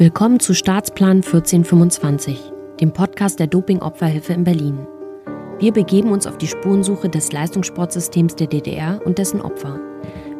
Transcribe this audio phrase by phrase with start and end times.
[0.00, 4.86] Willkommen zu Staatsplan 1425, dem Podcast der Doping-Opferhilfe in Berlin.
[5.58, 9.78] Wir begeben uns auf die Spurensuche des Leistungssportsystems der DDR und dessen Opfer.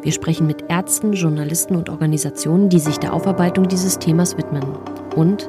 [0.01, 4.63] Wir sprechen mit Ärzten, Journalisten und Organisationen, die sich der Aufarbeitung dieses Themas widmen.
[5.15, 5.47] Und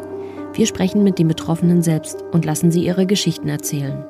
[0.52, 4.04] wir sprechen mit den Betroffenen selbst und lassen sie ihre Geschichten erzählen.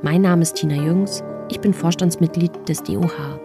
[0.00, 3.38] Mein Name ist Tina Jüngs, ich bin Vorstandsmitglied des DOH.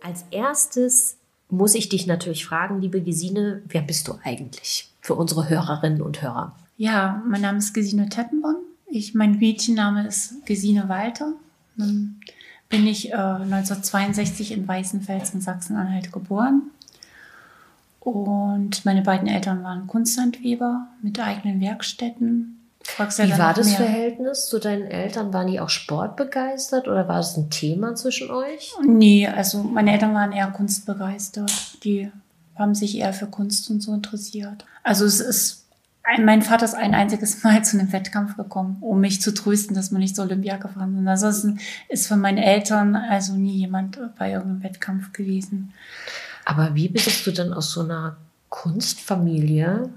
[0.00, 1.21] Als erstes
[1.52, 6.22] muss ich dich natürlich fragen, liebe Gesine, wer bist du eigentlich für unsere Hörerinnen und
[6.22, 6.56] Hörer?
[6.78, 8.56] Ja, mein Name ist Gesine Tettenborn.
[8.86, 11.34] Ich, mein Mädchenname ist Gesine Walter.
[11.76, 12.20] Dann
[12.70, 16.62] bin ich äh, 1962 in Weißenfels in Sachsen-Anhalt geboren.
[18.00, 22.61] Und meine beiden Eltern waren Kunsthandweber mit eigenen Werkstätten
[22.98, 23.76] wie war das mehr.
[23.76, 25.32] Verhältnis zu deinen Eltern?
[25.32, 28.72] Waren die auch sportbegeistert oder war das ein Thema zwischen euch?
[28.84, 31.52] Nee, also meine Eltern waren eher kunstbegeistert.
[31.84, 32.10] Die
[32.56, 34.64] haben sich eher für Kunst und so interessiert.
[34.82, 35.66] Also es ist,
[36.20, 39.90] mein Vater ist ein einziges Mal zu einem Wettkampf gekommen, um mich zu trösten, dass
[39.90, 41.08] wir nicht zur Olympia gefahren sind.
[41.08, 45.72] Ansonsten ist für meine Eltern also nie jemand bei irgendeinem Wettkampf gewesen.
[46.44, 48.16] Aber wie bist du dann aus so einer
[48.48, 49.88] Kunstfamilie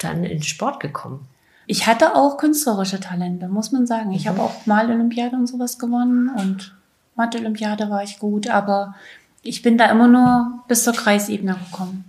[0.00, 1.28] dann in Sport gekommen?
[1.66, 4.12] Ich hatte auch künstlerische Talente, muss man sagen.
[4.12, 4.30] Ich mhm.
[4.30, 6.74] habe auch mal Olympiade und sowas gewonnen und
[7.16, 8.94] Mathe-Olympiade war ich gut, aber
[9.42, 12.04] ich bin da immer nur bis zur Kreisebene gekommen.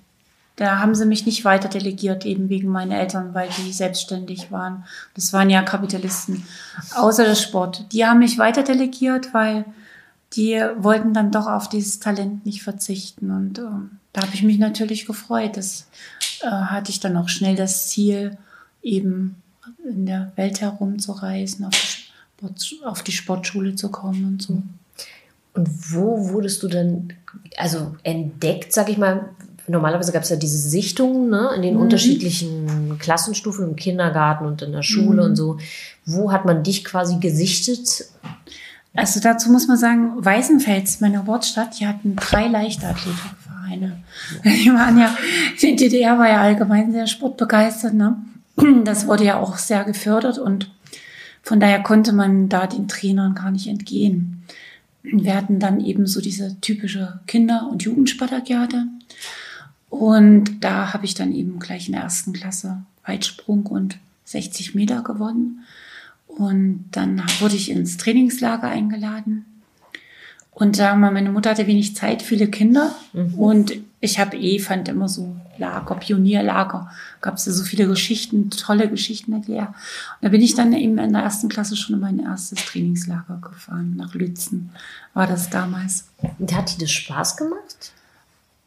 [0.55, 4.85] Da haben sie mich nicht weiter delegiert, eben wegen meinen Eltern, weil die selbstständig waren.
[5.13, 6.45] Das waren ja Kapitalisten.
[6.95, 7.91] Außer der Sport.
[7.91, 9.65] Die haben mich weiter delegiert, weil
[10.33, 13.31] die wollten dann doch auf dieses Talent nicht verzichten.
[13.31, 13.63] Und äh,
[14.13, 15.57] da habe ich mich natürlich gefreut.
[15.57, 15.87] Das
[16.41, 18.37] äh, hatte ich dann auch schnell das Ziel,
[18.81, 19.41] eben
[19.87, 21.73] in der Welt herumzureisen, auf
[22.41, 24.61] die, auf die Sportschule zu kommen und so.
[25.53, 27.13] Und wo wurdest du denn,
[27.57, 29.29] also entdeckt, sag ich mal,
[29.67, 31.81] normalerweise gab es ja diese Sichtungen ne, in den mhm.
[31.81, 35.29] unterschiedlichen Klassenstufen im Kindergarten und in der Schule mhm.
[35.29, 35.57] und so.
[36.05, 38.05] Wo hat man dich quasi gesichtet?
[38.93, 44.03] Also dazu muss man sagen, Weißenfels, meine Geburtsstadt, die hatten drei Leichtathletikvereine.
[44.43, 45.15] Die waren ja,
[45.61, 48.15] die DDR war ja allgemein sehr sportbegeistert, ne?
[48.83, 50.71] Das wurde ja auch sehr gefördert und
[51.41, 54.43] von daher konnte man da den Trainern gar nicht entgehen.
[55.03, 58.87] Wir hatten dann eben so diese typische Kinder- und Jugendspartakiade.
[59.89, 65.03] Und da habe ich dann eben gleich in der ersten Klasse Weitsprung und 60 Meter
[65.03, 65.63] gewonnen.
[66.27, 69.45] Und dann wurde ich ins Trainingslager eingeladen.
[70.51, 72.95] Und da meine Mutter hatte wenig Zeit, viele Kinder.
[73.13, 73.35] Mhm.
[73.35, 78.49] Und ich habe eh, fand immer so Lager, Pionierlager, gab es ja so viele Geschichten,
[78.49, 79.69] tolle Geschichten erklärt.
[79.69, 79.75] Und
[80.21, 83.95] da bin ich dann eben in der ersten Klasse schon in mein erstes Trainingslager gefahren,
[83.95, 84.71] nach Lützen
[85.13, 86.05] war das damals.
[86.39, 87.93] Und hat dir das Spaß gemacht?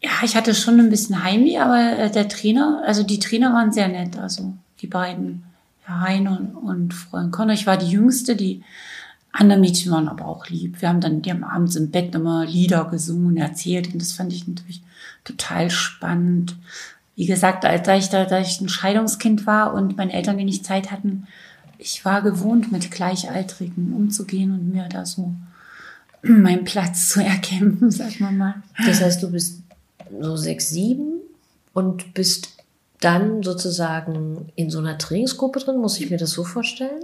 [0.01, 3.73] Ja, ich hatte schon ein bisschen Heimweh, aber äh, der Trainer, also die Trainer waren
[3.73, 5.45] sehr nett, also die beiden,
[5.83, 7.53] Herr Hein und, und Freund Conner.
[7.53, 8.63] Ich war die Jüngste, die
[9.33, 10.81] andere Mädchen waren aber auch lieb.
[10.81, 14.33] Wir haben dann, die haben abends im Bett immer Lieder gesungen erzählt und das fand
[14.33, 14.83] ich natürlich
[15.29, 16.57] total spannend.
[17.17, 20.91] Wie gesagt, als ich da, da ich ein Scheidungskind war und meine Eltern wenig Zeit
[20.91, 21.27] hatten,
[21.79, 25.35] ich war gewohnt, mit Gleichaltrigen umzugehen und mir da so
[26.23, 28.55] meinen Platz zu erkämpfen, sag mal mal.
[28.85, 29.63] Das heißt, du bist
[30.21, 31.21] so sechs, sieben
[31.73, 32.51] und bist
[33.01, 37.03] dann sozusagen in so einer Trainingsgruppe drin, muss ich mir das so vorstellen?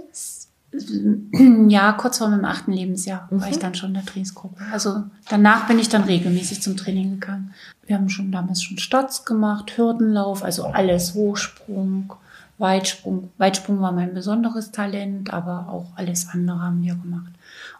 [1.69, 3.41] Ja, kurz vor meinem achten Lebensjahr mhm.
[3.41, 3.61] war ich mhm.
[3.61, 4.63] dann schon in der Trainingsgruppe.
[4.71, 7.53] Also danach bin ich dann regelmäßig zum Training gegangen.
[7.85, 12.13] Wir haben schon damals schon Stotz gemacht, Hürdenlauf, also alles, Hochsprung,
[12.57, 13.29] Weitsprung.
[13.37, 17.31] Weitsprung war mein besonderes Talent, aber auch alles andere haben wir gemacht.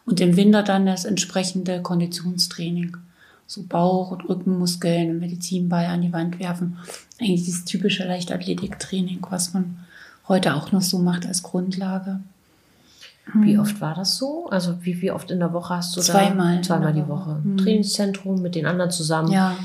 [0.06, 2.98] Und im Winter dann das entsprechende Konditionstraining.
[3.48, 6.78] So Bauch- und Rückenmuskeln, Medizinball an die Wand werfen.
[7.20, 9.78] Eigentlich dieses typische Leichtathletiktraining, was man
[10.28, 12.20] heute auch noch so macht als Grundlage.
[13.34, 13.62] Wie mhm.
[13.62, 14.48] oft war das so?
[14.50, 16.62] Also wie, wie oft in der Woche hast du Zweimal da?
[16.62, 17.40] Zweimal die Woche.
[17.44, 17.58] Mhm.
[17.58, 19.32] Trainingszentrum mit den anderen zusammen.
[19.32, 19.56] Ja.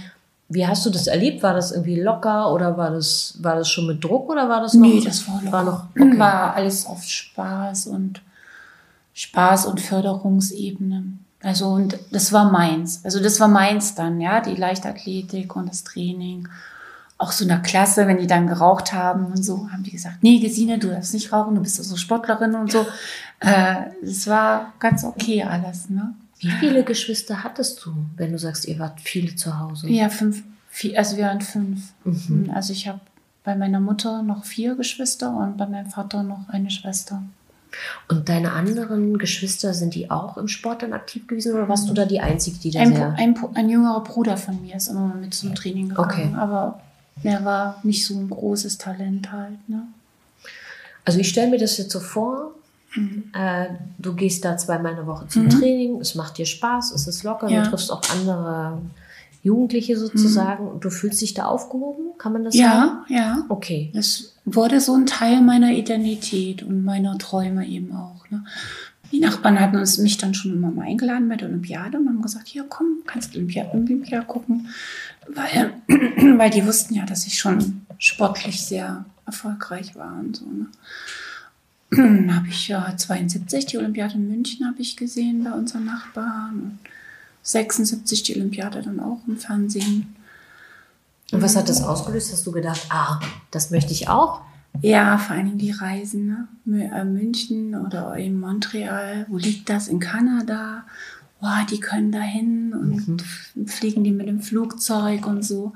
[0.49, 1.43] Wie hast du das erlebt?
[1.43, 4.75] War das irgendwie locker oder war das, war das schon mit Druck oder war das
[4.75, 4.87] noch?
[4.87, 5.53] Nee, das war locker.
[5.53, 6.19] War, noch, okay.
[6.19, 8.23] war alles auf Spaß und
[9.13, 11.05] Spaß und Förderungsebene.
[11.43, 13.05] Also und das war meins.
[13.05, 16.49] Also das war meins dann, ja, die Leichtathletik und das Training
[17.21, 20.39] auch so einer Klasse, wenn die dann geraucht haben und so, haben die gesagt, nee,
[20.39, 22.87] Gesine, du darfst nicht rauchen, du bist so Sportlerin und so.
[23.41, 26.15] Äh, es war ganz okay alles, ne?
[26.39, 29.89] Wie viele Geschwister hattest du, wenn du sagst, ihr wart viele zu Hause?
[29.89, 30.43] Ja, fünf.
[30.71, 31.93] Vier, also wir waren fünf.
[32.05, 32.51] Mhm.
[32.55, 33.01] Also ich habe
[33.45, 37.23] bei meiner Mutter noch vier Geschwister und bei meinem Vater noch eine Schwester.
[38.09, 41.95] Und deine anderen Geschwister, sind die auch im Sport dann aktiv gewesen oder warst du
[41.95, 45.35] da die Einzige, die da ein, ein, ein, jüngerer Bruder von mir ist immer mit
[45.35, 46.11] zum Training gegangen.
[46.11, 46.35] Okay.
[46.37, 46.81] Aber
[47.23, 49.69] er war nicht so ein großes Talent halt.
[49.69, 49.83] Ne?
[51.05, 52.53] Also ich stelle mir das jetzt so vor,
[52.95, 53.25] mhm.
[53.33, 53.67] äh,
[53.99, 55.51] du gehst da zweimal in der Woche zum mhm.
[55.51, 57.63] Training, es macht dir Spaß, es ist locker, ja.
[57.63, 58.79] du triffst auch andere
[59.43, 60.71] Jugendliche sozusagen mhm.
[60.73, 62.91] und du fühlst dich da aufgehoben, kann man das ja, sagen?
[63.09, 63.45] Ja, ja.
[63.49, 63.91] Okay.
[63.95, 68.29] Das wurde so ein Teil meiner Identität und meiner Träume eben auch.
[68.31, 68.45] Ne?
[69.13, 72.23] Die Nachbarn hatten uns mich dann schon immer mal eingeladen bei der Olympiade und haben
[72.23, 74.69] gesagt, hier komm, kannst Olympia, Olympia gucken.
[75.35, 75.75] Weil,
[76.39, 80.47] weil die wussten ja, dass ich schon sportlich sehr erfolgreich war und so.
[80.47, 80.67] Ne?
[81.91, 86.55] Dann habe ich ja 72 die Olympiade in München habe ich gesehen bei unseren Nachbarn.
[86.55, 86.79] Und
[87.43, 90.15] 76 die Olympiade dann auch im Fernsehen.
[91.33, 92.33] Und was hat das ausgelöst?
[92.33, 94.43] Hast du gedacht, ah, das möchte ich auch?
[94.83, 96.27] Ja, vor allen Dingen die Reisen,
[96.65, 96.91] ne?
[96.93, 99.27] Äh, München oder in Montreal.
[99.29, 99.89] Wo liegt das?
[99.89, 100.85] In Kanada.
[101.41, 103.09] Boah, die können da hin und
[103.57, 103.67] mhm.
[103.67, 105.73] fliegen die mit dem Flugzeug und so.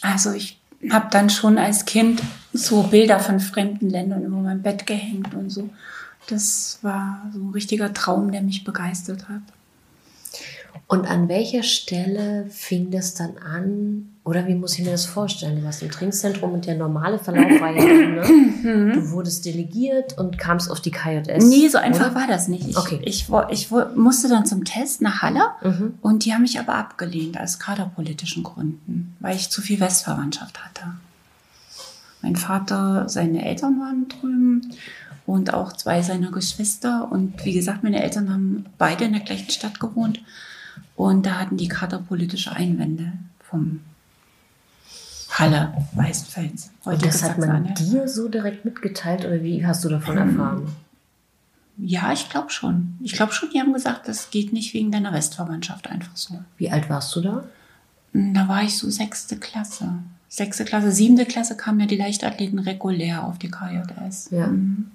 [0.00, 0.60] Also ich
[0.90, 2.22] habe dann schon als Kind
[2.52, 5.68] so Bilder von fremden Ländern über mein Bett gehängt und so.
[6.28, 9.42] Das war so ein richtiger Traum, der mich begeistert hat.
[10.86, 14.08] Und an welcher Stelle fing das dann an?
[14.24, 15.60] Oder wie muss ich mir das vorstellen?
[15.60, 18.24] Du warst im Trainingszentrum und der normale Verlauf war ja, ne?
[18.62, 18.92] Mhm.
[18.92, 21.44] du wurdest delegiert und kamst auf die KJS.
[21.44, 22.14] Nee, so einfach oder?
[22.16, 22.68] war das nicht.
[22.68, 23.00] Ich, okay.
[23.04, 25.94] ich, ich, ich, musste dann zum Test nach Halle mhm.
[26.02, 30.94] und die haben mich aber abgelehnt aus kaderpolitischen Gründen, weil ich zu viel Westverwandtschaft hatte.
[32.22, 34.74] Mein Vater, seine Eltern waren drüben
[35.26, 37.10] und auch zwei seiner Geschwister.
[37.10, 40.20] Und wie gesagt, meine Eltern haben beide in der gleichen Stadt gewohnt.
[41.00, 43.80] Und da hatten die Kater politische Einwände vom
[45.30, 46.72] Halle Weißenfels.
[46.84, 50.28] Und das hat man dir so direkt mitgeteilt oder wie hast du davon hm.
[50.28, 50.76] erfahren?
[51.78, 52.98] Ja, ich glaube schon.
[53.00, 56.38] Ich glaube schon, die haben gesagt, das geht nicht wegen deiner Westverwandtschaft einfach so.
[56.58, 57.44] Wie alt warst du da?
[58.12, 59.94] Hm, da war ich so sechste Klasse.
[60.28, 64.32] Sechste Klasse, siebte Klasse kamen ja die Leichtathleten regulär auf die KJS.
[64.32, 64.48] Ja.
[64.48, 64.90] Mhm.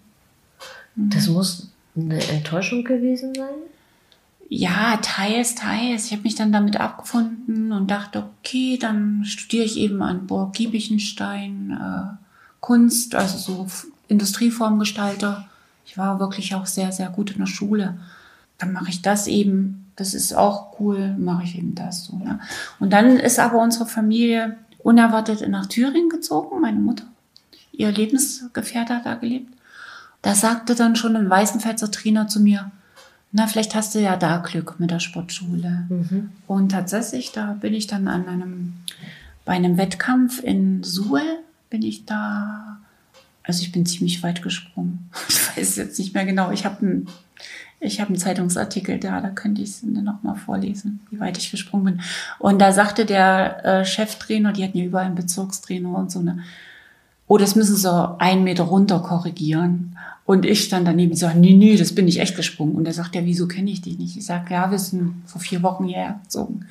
[0.96, 3.56] Das muss eine Enttäuschung gewesen sein?
[4.48, 6.06] Ja, teils, teils.
[6.06, 10.54] Ich habe mich dann damit abgefunden und dachte, okay, dann studiere ich eben an Burg
[10.54, 12.16] Giebichenstein äh,
[12.60, 13.68] Kunst, also so
[14.08, 15.48] Industrieformgestalter.
[15.86, 17.98] Ich war wirklich auch sehr, sehr gut in der Schule.
[18.58, 19.92] Dann mache ich das eben.
[19.96, 22.18] Das ist auch cool, mache ich eben das so.
[22.18, 22.40] Ne?
[22.80, 27.06] Und dann ist aber unsere Familie unerwartet nach Thüringen gezogen, meine Mutter.
[27.72, 29.52] Ihr Lebensgefährte hat da gelebt.
[30.22, 32.72] Da sagte dann schon ein Weißenfelser Trainer zu mir,
[33.36, 35.88] na, vielleicht hast du ja da Glück mit der Sportschule.
[35.90, 36.30] Mhm.
[36.48, 38.76] Und tatsächlich, da bin ich dann an einem,
[39.44, 41.22] bei einem Wettkampf in Suhl,
[41.70, 42.78] bin ich da,
[43.44, 45.10] also ich bin ziemlich weit gesprungen.
[45.28, 46.52] Ich weiß jetzt nicht mehr genau.
[46.52, 47.08] Ich habe einen,
[47.82, 51.86] ich einen Zeitungsartikel da, da könnte ich es noch mal vorlesen, wie weit ich gesprungen
[51.86, 52.02] bin.
[52.40, 56.40] Und da sagte der äh, Cheftrainer, die hatten ja überall einen Bezirkstrainer und so, ne,
[57.28, 59.98] oh, das müssen sie einen Meter runter korrigieren.
[60.26, 62.76] Und ich stand daneben und sage, nee, nee, das bin ich echt gesprungen.
[62.76, 64.18] Und er sagt, ja, wieso kenne ich dich nicht?
[64.18, 66.66] Ich sage, ja, wir sind vor vier Wochen hierher gezogen.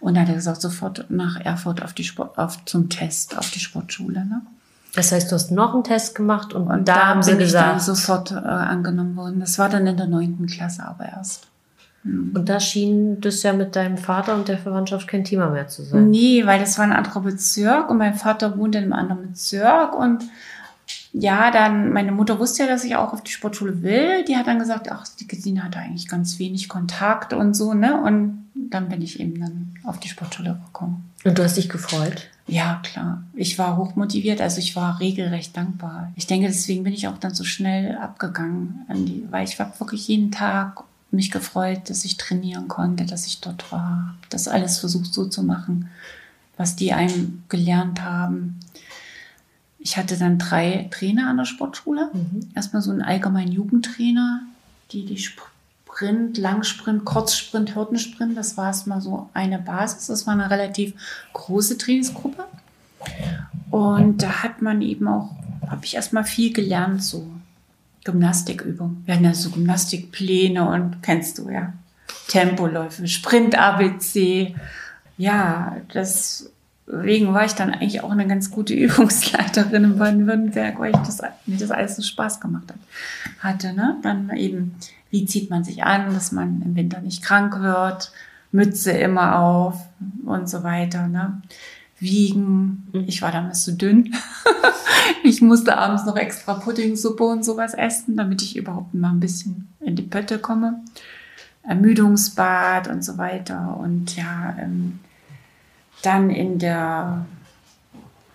[0.00, 3.50] Und dann hat er gesagt, sofort nach Erfurt auf die Sport, auf, zum Test, auf
[3.50, 4.24] die Sportschule.
[4.24, 4.42] Ne?
[4.96, 7.74] Das heißt, du hast noch einen Test gemacht und, und da, da haben sie gesagt.
[7.74, 9.38] dann sofort äh, angenommen worden.
[9.38, 11.46] Das war dann in der neunten Klasse aber erst.
[12.06, 12.32] Hm.
[12.34, 15.82] Und da schien das ja mit deinem Vater und der Verwandtschaft kein Thema mehr zu
[15.82, 16.10] sein.
[16.10, 19.94] Nee, weil das war ein anderer Bezirk und mein Vater wohnte in einem anderen Bezirk
[19.94, 20.24] und
[21.12, 24.24] ja, dann, meine Mutter wusste ja, dass ich auch auf die Sportschule will.
[24.24, 28.00] Die hat dann gesagt, ach, die Gesine hat eigentlich ganz wenig Kontakt und so, ne?
[28.00, 31.10] Und dann bin ich eben dann auf die Sportschule gekommen.
[31.24, 32.28] Und du hast dich gefreut?
[32.46, 33.24] Ja, klar.
[33.34, 36.12] Ich war hochmotiviert, also ich war regelrecht dankbar.
[36.14, 40.06] Ich denke, deswegen bin ich auch dann so schnell abgegangen, die, weil ich war wirklich
[40.06, 45.14] jeden Tag mich gefreut, dass ich trainieren konnte, dass ich dort war, das alles versucht
[45.14, 45.88] so zu machen,
[46.56, 48.58] was die einem gelernt haben
[49.86, 52.10] ich hatte dann drei Trainer an der Sportschule.
[52.12, 52.48] Mhm.
[52.56, 54.42] Erstmal so einen allgemeinen Jugendtrainer,
[54.90, 60.08] die die Sprint, Langsprint, Kurzsprint, Hürdensprint, das war erstmal so eine Basis.
[60.08, 60.94] Das war eine relativ
[61.34, 62.46] große Trainingsgruppe.
[63.70, 65.30] Und da hat man eben auch,
[65.68, 67.24] habe ich erstmal viel gelernt, so
[68.06, 69.02] Gymnastikübungen.
[69.04, 71.72] Wir hatten ja so Gymnastikpläne und kennst du ja.
[72.28, 74.54] Tempoläufe, Sprint ABC.
[75.18, 80.98] Ja, Deswegen war ich dann eigentlich auch eine ganz gute Übungsleiterin in Baden-Württemberg, weil ich
[80.98, 82.78] das, mir das alles so Spaß gemacht hat,
[83.40, 83.72] hatte.
[83.72, 83.96] Ne?
[84.02, 84.76] Dann eben,
[85.10, 88.12] wie zieht man sich an, dass man im Winter nicht krank wird,
[88.52, 89.80] Mütze immer auf
[90.24, 91.08] und so weiter.
[91.08, 91.42] Ne?
[91.98, 93.04] Wiegen, mhm.
[93.06, 94.14] ich war damals zu dünn.
[95.24, 99.68] ich musste abends noch extra Puddingsuppe und sowas essen, damit ich überhaupt mal ein bisschen
[99.80, 100.80] in die Pötte komme.
[101.62, 103.76] Ermüdungsbad und so weiter.
[103.78, 105.00] Und ja, ähm,
[106.02, 107.26] dann in der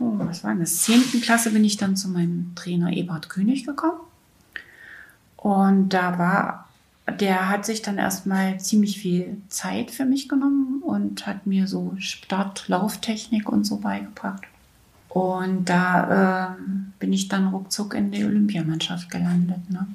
[0.02, 0.78] oh, was war das?
[0.78, 4.00] Zehnten Klasse bin ich dann zu meinem Trainer Eberhard König gekommen.
[5.38, 6.68] Und da war,
[7.08, 11.94] der hat sich dann erstmal ziemlich viel Zeit für mich genommen und hat mir so
[11.98, 14.44] Start-Lauftechnik und so beigebracht.
[15.10, 16.62] Und da äh,
[17.00, 19.70] bin ich dann ruckzuck in die Olympiamannschaft gelandet.
[19.70, 19.88] Ne?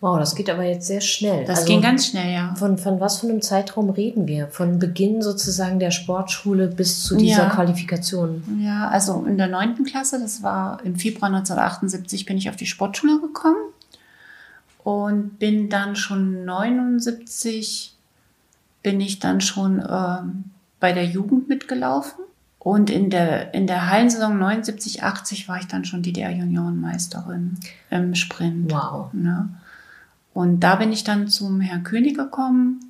[0.00, 1.44] Wow, das geht aber jetzt sehr schnell.
[1.44, 2.54] Das also ging ganz schnell, ja.
[2.54, 4.46] Von, von was für einem Zeitraum reden wir?
[4.46, 7.48] Von Beginn sozusagen der Sportschule bis zu dieser ja.
[7.48, 8.60] Qualifikation?
[8.62, 12.66] Ja, also in der neunten Klasse, das war im Februar 1978, bin ich auf die
[12.66, 13.56] Sportschule gekommen
[14.88, 17.94] und bin dann schon 79,
[18.82, 20.44] bin ich dann schon ähm,
[20.80, 22.24] bei der Jugend mitgelaufen.
[22.58, 27.58] Und in der, in der Hallensaison 79, 80 war ich dann schon DDR-Juniorenmeisterin
[27.90, 28.72] im Sprint.
[28.72, 29.12] Wow.
[29.12, 29.50] Ne?
[30.32, 32.80] Und da bin ich dann zum Herrn König gekommen.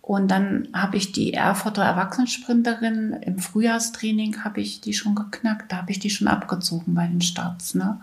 [0.00, 5.72] Und dann habe ich die Erfurter Erwachsenensprinterin im Frühjahrstraining habe ich die schon geknackt.
[5.72, 7.74] Da habe ich die schon abgezogen bei den Starts.
[7.74, 8.00] Ne?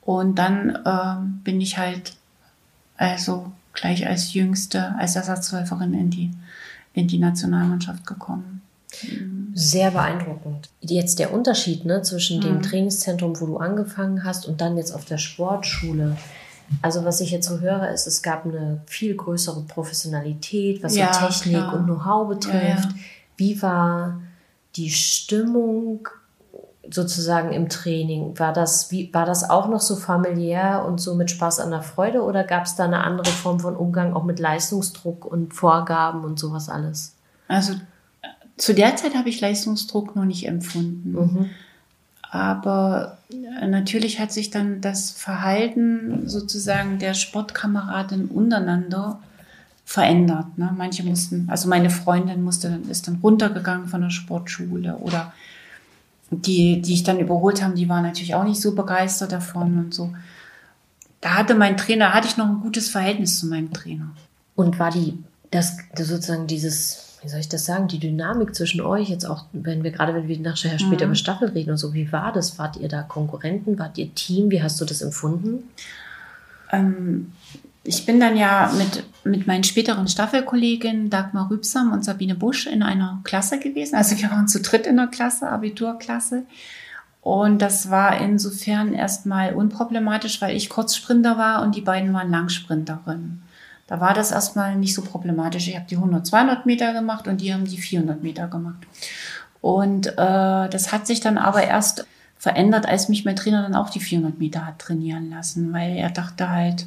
[0.00, 2.14] Und dann äh, bin ich halt
[2.96, 6.30] also gleich als Jüngste, als Ersatzläuferin in die,
[6.92, 8.62] in die Nationalmannschaft gekommen.
[9.54, 10.68] Sehr beeindruckend.
[10.80, 12.42] Jetzt der Unterschied ne, zwischen mhm.
[12.42, 16.16] dem Trainingszentrum, wo du angefangen hast, und dann jetzt auf der Sportschule.
[16.80, 21.12] Also was ich jetzt so höre, ist, es gab eine viel größere Professionalität, was ja,
[21.12, 21.74] so Technik klar.
[21.74, 22.54] und Know-how betrifft.
[22.54, 22.94] Ja, ja.
[23.36, 24.20] Wie war
[24.76, 26.08] die Stimmung
[26.90, 28.38] sozusagen im Training?
[28.38, 31.82] War das, wie, war das auch noch so familiär und so mit Spaß an der
[31.82, 36.24] Freude oder gab es da eine andere Form von Umgang auch mit Leistungsdruck und Vorgaben
[36.24, 37.14] und sowas alles?
[37.48, 37.74] Also
[38.56, 41.12] zu der Zeit habe ich Leistungsdruck noch nicht empfunden.
[41.12, 41.50] Mhm.
[42.30, 49.20] Aber äh, natürlich hat sich dann das Verhalten sozusagen der Sportkameraden untereinander
[49.84, 50.58] verändert.
[50.58, 50.74] Ne?
[50.76, 55.32] Manche mussten, also meine Freundin musste, ist dann runtergegangen von der Sportschule oder
[56.42, 59.94] die, die ich dann überholt haben, die waren natürlich auch nicht so begeistert davon und
[59.94, 60.12] so.
[61.20, 64.10] Da hatte mein Trainer, hatte ich noch ein gutes Verhältnis zu meinem Trainer.
[64.54, 65.18] Und war die,
[65.50, 69.46] das, das sozusagen dieses, wie soll ich das sagen, die Dynamik zwischen euch jetzt auch,
[69.52, 71.12] wenn wir gerade, wenn wir nachher später mhm.
[71.12, 72.58] über Staffel reden und so, wie war das?
[72.58, 73.78] Wart ihr da Konkurrenten?
[73.78, 74.50] Wart ihr Team?
[74.50, 75.64] Wie hast du das empfunden?
[76.70, 77.32] Ähm,
[77.84, 82.82] ich bin dann ja mit, mit meinen späteren Staffelkolleginnen Dagmar Rübsam und Sabine Busch in
[82.82, 83.94] einer Klasse gewesen.
[83.94, 86.44] Also wir waren zu dritt in der Klasse, Abiturklasse.
[87.20, 93.42] Und das war insofern erstmal unproblematisch, weil ich Kurzsprinter war und die beiden waren Langsprinterinnen.
[93.86, 95.68] Da war das erstmal nicht so problematisch.
[95.68, 98.86] Ich habe die 100, 200 Meter gemacht und die haben die 400 Meter gemacht.
[99.60, 102.06] Und äh, das hat sich dann aber erst
[102.38, 106.10] verändert, als mich mein Trainer dann auch die 400 Meter hat trainieren lassen, weil er
[106.10, 106.86] dachte halt,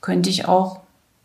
[0.00, 0.80] könnte ich auch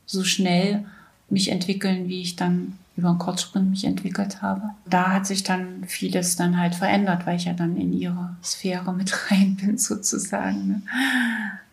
[0.06, 0.86] so schnell
[1.30, 4.70] mich entwickeln, wie ich dann über einen Kurzsprint mich entwickelt habe.
[4.86, 8.94] Da hat sich dann vieles dann halt verändert, weil ich ja dann in ihre Sphäre
[8.94, 10.68] mit rein bin sozusagen.
[10.68, 10.82] Ne?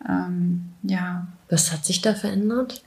[0.07, 1.27] Ähm, ja.
[1.49, 2.83] Was hat sich da verändert?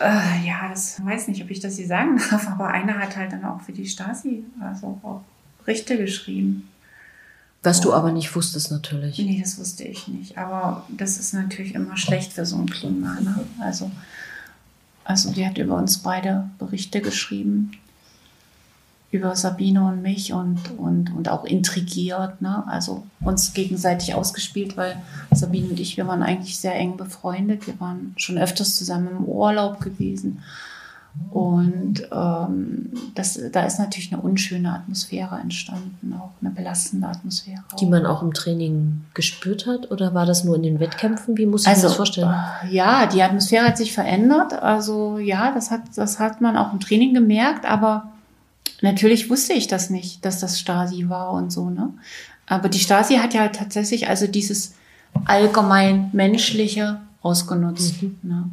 [0.00, 3.32] Äh, ja, das weiß nicht, ob ich das hier sagen darf, aber einer hat halt
[3.32, 5.22] dann auch für die Stasi also auch
[5.58, 6.68] Berichte geschrieben.
[7.66, 9.18] Was du aber nicht wusstest natürlich.
[9.18, 10.38] Nee, das wusste ich nicht.
[10.38, 13.18] Aber das ist natürlich immer schlecht für so ein Klima.
[13.20, 13.40] Ne?
[13.58, 13.90] Also,
[15.02, 17.72] also die hat über uns beide Berichte geschrieben.
[19.10, 22.40] Über Sabine und mich und, und, und auch intrigiert.
[22.40, 22.62] Ne?
[22.68, 27.66] Also uns gegenseitig ausgespielt, weil Sabine und ich, wir waren eigentlich sehr eng befreundet.
[27.66, 30.40] Wir waren schon öfters zusammen im Urlaub gewesen.
[31.30, 37.62] Und ähm, das, da ist natürlich eine unschöne Atmosphäre entstanden, auch eine belastende Atmosphäre.
[37.78, 41.36] Die man auch im Training gespürt hat oder war das nur in den Wettkämpfen?
[41.36, 42.34] Wie muss ich also, mir das vorstellen?
[42.64, 44.54] Äh, ja, die Atmosphäre hat sich verändert.
[44.54, 48.12] Also ja, das hat, das hat man auch im Training gemerkt, aber
[48.80, 51.68] natürlich wusste ich das nicht, dass das Stasi war und so.
[51.68, 51.92] Ne?
[52.46, 54.74] Aber die Stasi hat ja tatsächlich also dieses
[55.24, 58.02] allgemein menschliche ausgenutzt.
[58.02, 58.18] Mhm.
[58.22, 58.44] Ne?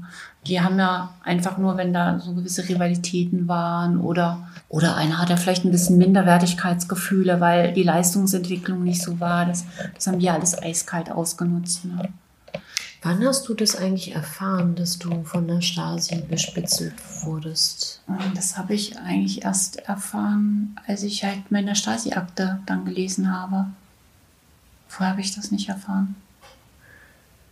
[0.47, 5.29] Die haben ja einfach nur, wenn da so gewisse Rivalitäten waren oder, oder einer hat
[5.29, 9.45] ja vielleicht ein bisschen Minderwertigkeitsgefühle, weil die Leistungsentwicklung nicht so war.
[9.45, 11.85] Das, das haben die alles eiskalt ausgenutzt.
[11.85, 12.09] Ne?
[13.03, 18.01] Wann hast du das eigentlich erfahren, dass du von der Stasi bespitzelt wurdest?
[18.33, 23.67] Das habe ich eigentlich erst erfahren, als ich halt meine Stasi-Akte dann gelesen habe.
[24.87, 26.15] Vorher habe ich das nicht erfahren.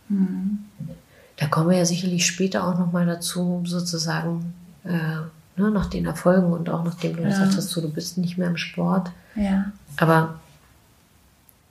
[0.08, 0.64] Hm.
[1.42, 4.90] Da kommen wir ja sicherlich später auch nochmal dazu, sozusagen äh,
[5.56, 7.30] ne, nach den Erfolgen und auch nachdem du ja.
[7.30, 9.10] gesagt hast, so, du bist nicht mehr im Sport.
[9.34, 9.72] Ja.
[9.96, 10.38] Aber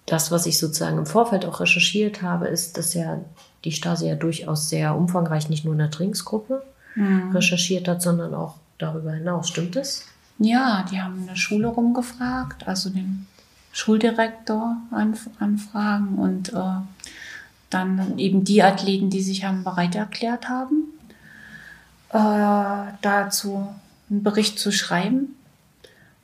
[0.08, 3.22] das, was ich sozusagen im Vorfeld auch recherchiert habe, ist, dass ja
[3.63, 6.63] die Stasi ja durchaus sehr umfangreich nicht nur in der Trinksgruppe
[6.96, 7.32] mhm.
[7.32, 9.48] recherchiert hat, sondern auch darüber hinaus.
[9.48, 10.04] Stimmt das?
[10.38, 13.25] Ja, die haben in der Schule rumgefragt, also den
[13.72, 14.75] Schuldirektor
[15.40, 16.82] anfragen und äh,
[17.74, 20.84] dann eben die Athleten, die sich haben bereit erklärt haben,
[22.10, 23.74] äh, dazu
[24.10, 25.36] einen Bericht zu schreiben.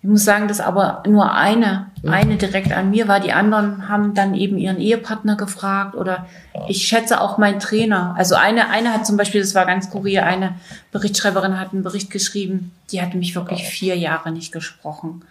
[0.03, 3.19] Ich muss sagen, dass aber nur eine, eine direkt an mir war.
[3.19, 6.27] Die anderen haben dann eben ihren Ehepartner gefragt oder
[6.67, 8.13] ich schätze auch meinen Trainer.
[8.15, 10.55] Also eine, eine hat zum Beispiel, das war ganz kurier, eine
[10.91, 15.23] Berichtschreiberin hat einen Bericht geschrieben, die hatte mich wirklich vier Jahre nicht gesprochen.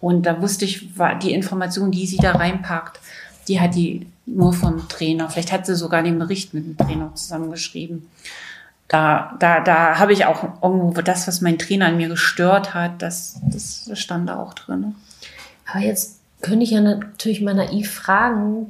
[0.00, 3.00] Und da wusste ich, war die Information, die sie da reinpackt,
[3.48, 5.28] die hat die nur vom Trainer.
[5.28, 8.06] Vielleicht hat sie sogar den Bericht mit dem Trainer zusammengeschrieben
[8.90, 13.00] da, da, da habe ich auch irgendwo das, was mein Trainer an mir gestört hat,
[13.00, 14.96] das, das stand da auch drin.
[15.64, 18.66] Aber jetzt könnte ich ja natürlich mal naiv fragen,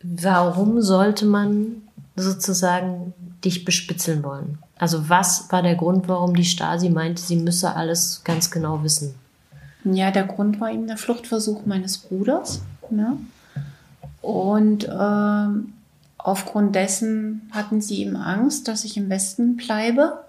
[0.00, 1.82] warum sollte man
[2.14, 3.12] sozusagen
[3.44, 4.58] dich bespitzeln wollen?
[4.78, 9.16] Also was war der Grund, warum die Stasi meinte, sie müsse alles ganz genau wissen?
[9.82, 12.62] Ja, der Grund war eben der Fluchtversuch meines Bruders.
[12.90, 13.16] Ne?
[14.24, 15.74] Und ähm,
[16.24, 20.24] Aufgrund dessen hatten sie ihm Angst, dass ich im Westen bleibe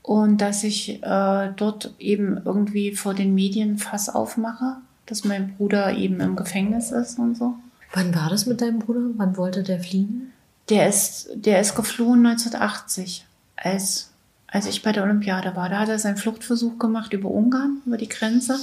[0.00, 5.96] und dass ich äh, dort eben irgendwie vor den Medien Fass aufmache, dass mein Bruder
[5.96, 7.56] eben im Gefängnis ist und so.
[7.92, 9.00] Wann war das mit deinem Bruder?
[9.16, 10.32] Wann wollte der fliehen?
[10.68, 14.12] Der ist, der ist geflohen 1980, als,
[14.46, 15.68] als ich bei der Olympiade war.
[15.68, 18.54] Da hat er seinen Fluchtversuch gemacht über Ungarn, über die Grenze.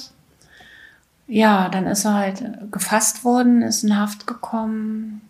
[1.30, 5.22] Ja, dann ist er halt gefasst worden, ist in Haft gekommen,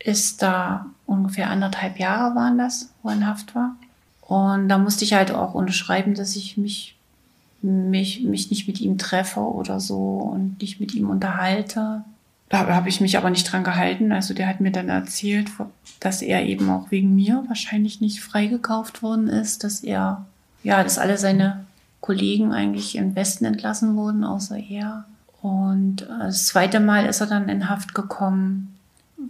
[0.00, 3.76] ist da ungefähr anderthalb Jahre waren das, wo er in Haft war.
[4.22, 6.96] Und da musste ich halt auch unterschreiben, dass ich mich,
[7.62, 12.02] mich, mich nicht mit ihm treffe oder so und nicht mit ihm unterhalte.
[12.48, 14.10] Da habe ich mich aber nicht dran gehalten.
[14.10, 15.48] Also der hat mir dann erzählt,
[16.00, 20.26] dass er eben auch wegen mir wahrscheinlich nicht freigekauft worden ist, dass er,
[20.64, 21.64] ja, dass alle seine
[22.04, 25.06] Kollegen eigentlich im Westen entlassen wurden, außer er.
[25.40, 28.74] Und das zweite Mal ist er dann in Haft gekommen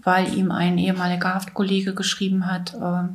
[0.03, 3.09] weil ihm ein ehemaliger Haftkollege geschrieben hat, äh,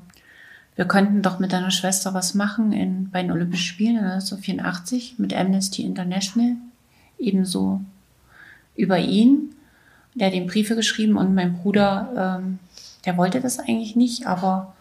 [0.75, 5.33] wir könnten doch mit deiner Schwester was machen in, bei den Olympischen Spielen 1984 mit
[5.33, 6.55] Amnesty International,
[7.17, 7.81] ebenso
[8.75, 9.55] über ihn.
[10.15, 12.59] Der hat ihm Briefe geschrieben und mein Bruder, ähm,
[13.05, 14.73] der wollte das eigentlich nicht, aber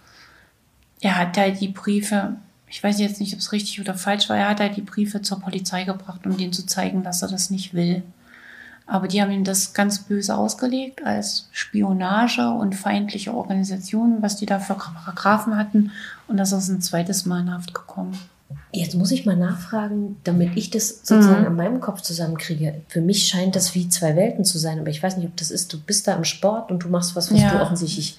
[1.01, 2.37] er hat halt die Briefe,
[2.71, 5.23] ich weiß jetzt nicht, ob es richtig oder falsch war, er hat halt die Briefe
[5.23, 8.03] zur Polizei gebracht, um denen zu zeigen, dass er das nicht will.
[8.87, 14.47] Aber die haben ihm das ganz böse ausgelegt als Spionage und feindliche Organisation, was die
[14.47, 15.91] da für Paragraphen hatten.
[16.27, 18.19] Und das ist ein zweites Mal in Haft gekommen.
[18.73, 21.47] Jetzt muss ich mal nachfragen, damit ich das sozusagen mhm.
[21.49, 22.81] in meinem Kopf zusammenkriege.
[22.89, 25.51] Für mich scheint das wie zwei Welten zu sein, aber ich weiß nicht, ob das
[25.51, 25.71] ist.
[25.71, 27.51] Du bist da im Sport und du machst was, was ja.
[27.51, 28.19] du offensichtlich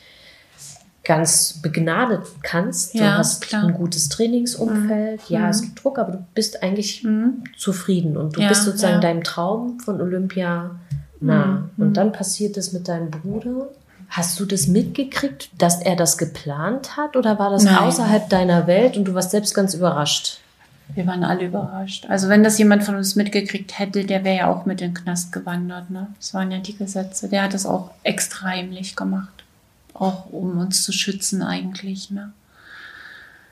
[1.09, 2.93] ganz begnadet kannst.
[2.93, 3.65] Du ja, hast klar.
[3.65, 5.27] ein gutes Trainingsumfeld.
[5.27, 5.35] Mhm.
[5.35, 7.43] Ja, es gibt Druck, aber du bist eigentlich mhm.
[7.57, 8.99] zufrieden und du ja, bist sozusagen ja.
[8.99, 10.69] deinem Traum von Olympia
[11.19, 11.67] nah.
[11.75, 11.83] Mhm.
[11.83, 13.69] Und dann passiert es mit deinem Bruder.
[14.07, 17.77] Hast du das mitgekriegt, dass er das geplant hat oder war das Nein.
[17.77, 20.41] außerhalb deiner Welt und du warst selbst ganz überrascht?
[20.93, 22.05] Wir waren alle überrascht.
[22.07, 24.93] Also wenn das jemand von uns mitgekriegt hätte, der wäre ja auch mit in den
[24.93, 25.89] Knast gewandert.
[25.89, 26.05] Ne?
[26.17, 27.29] Das waren ja die Gesetze.
[27.29, 29.38] Der hat das auch extra heimlich gemacht
[29.99, 32.09] auch um uns zu schützen eigentlich.
[32.09, 32.31] Ne?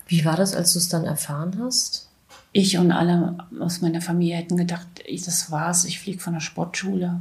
[0.07, 2.07] Wie war das, als du es dann erfahren hast?
[2.53, 4.87] Ich und alle aus meiner Familie hätten gedacht,
[5.25, 7.19] das war's, ich fliege von der Sportschule.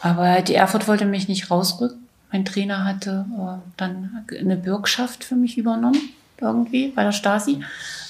[0.00, 2.04] Aber die Erfurt wollte mich nicht rausrücken.
[2.32, 6.10] Mein Trainer hatte äh, dann eine Bürgschaft für mich übernommen,
[6.40, 7.60] irgendwie bei der Stasi.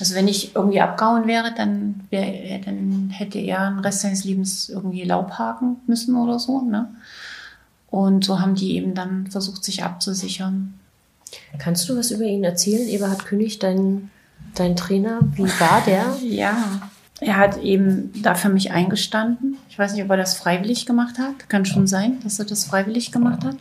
[0.01, 4.71] Also wenn ich irgendwie abgehauen wäre, dann, wär, dann hätte er den Rest seines Lebens
[4.71, 6.63] irgendwie Laub haken müssen oder so.
[6.63, 6.89] Ne?
[7.95, 10.75] Und so haben die eben dann versucht, sich abzusichern.
[11.59, 14.11] Kannst du was über ihn erzählen, Eberhard König, dein,
[14.57, 15.21] dein Trainer?
[15.37, 16.17] Wie war der?
[16.21, 19.59] Ja, er hat eben da für mich eingestanden.
[19.69, 21.49] Ich weiß nicht, ob er das freiwillig gemacht hat.
[21.49, 23.59] Kann schon sein, dass er das freiwillig gemacht hat.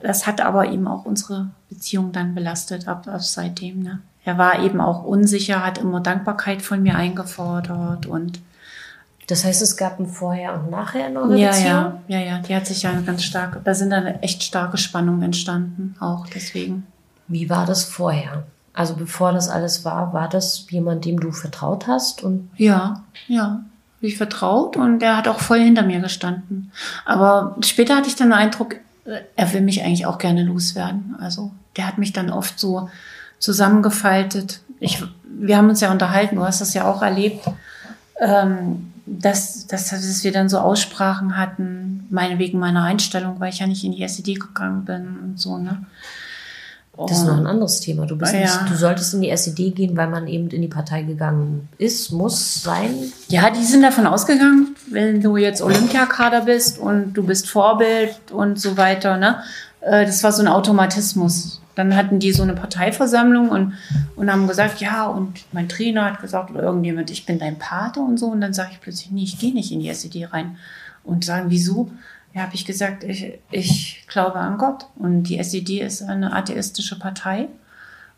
[0.00, 3.80] Das hat aber eben auch unsere Beziehung dann belastet ab, ab seitdem.
[3.80, 4.00] Ne?
[4.24, 8.40] Er war eben auch unsicher, hat immer Dankbarkeit von mir eingefordert und
[9.26, 11.68] das heißt, es gab ein Vorher und Nachher in eurer ja, Beziehung?
[11.68, 15.22] Ja, ja, ja, die hat sich ja ganz stark, da sind dann echt starke Spannungen
[15.22, 16.86] entstanden, auch deswegen.
[17.28, 18.44] Wie war das vorher?
[18.74, 22.22] Also bevor das alles war, war das jemand, dem du vertraut hast?
[22.22, 23.62] Und ja, ja,
[24.00, 26.72] ich vertraut und der hat auch voll hinter mir gestanden.
[27.04, 28.76] Aber später hatte ich dann den Eindruck,
[29.36, 31.16] er will mich eigentlich auch gerne loswerden.
[31.20, 32.88] Also der hat mich dann oft so
[33.38, 34.60] zusammengefaltet.
[34.80, 37.44] Ich, wir haben uns ja unterhalten, du hast das ja auch erlebt.
[38.20, 43.58] Ähm, dass, dass, dass wir dann so Aussprachen hatten, meine, wegen meiner Einstellung, weil ich
[43.60, 45.84] ja nicht in die SED gegangen bin und so, ne?
[46.94, 48.04] Das ist noch ein anderes Thema.
[48.04, 48.40] Du, bist Ja.
[48.40, 52.12] nicht, du solltest in die SED gehen, weil man eben in die Partei gegangen ist,
[52.12, 52.94] muss, sein.
[53.28, 58.60] Ja, die sind davon ausgegangen, wenn du jetzt Olympiakader bist und du bist Vorbild und
[58.60, 59.42] so weiter, ne?
[59.80, 61.61] Äh, Das war so ein Automatismus.
[61.74, 63.74] Dann hatten die so eine Parteiversammlung und,
[64.16, 68.00] und haben gesagt, ja, und mein Trainer hat gesagt, oder irgendjemand, ich bin dein Pate
[68.00, 68.26] und so.
[68.26, 70.56] Und dann sage ich plötzlich, nee, ich gehe nicht in die SED rein.
[71.04, 71.90] Und sagen, wieso?
[72.34, 74.86] Ja, habe ich gesagt, ich, ich glaube an Gott.
[74.96, 77.48] Und die SED ist eine atheistische Partei.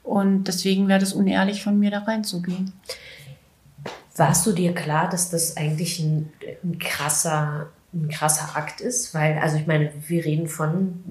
[0.03, 2.73] Und deswegen wäre das unehrlich von mir, da reinzugehen.
[4.17, 6.31] Warst du dir klar, dass das eigentlich ein,
[6.63, 11.03] ein krasser ein krasser Akt ist, weil, also ich meine, wir reden von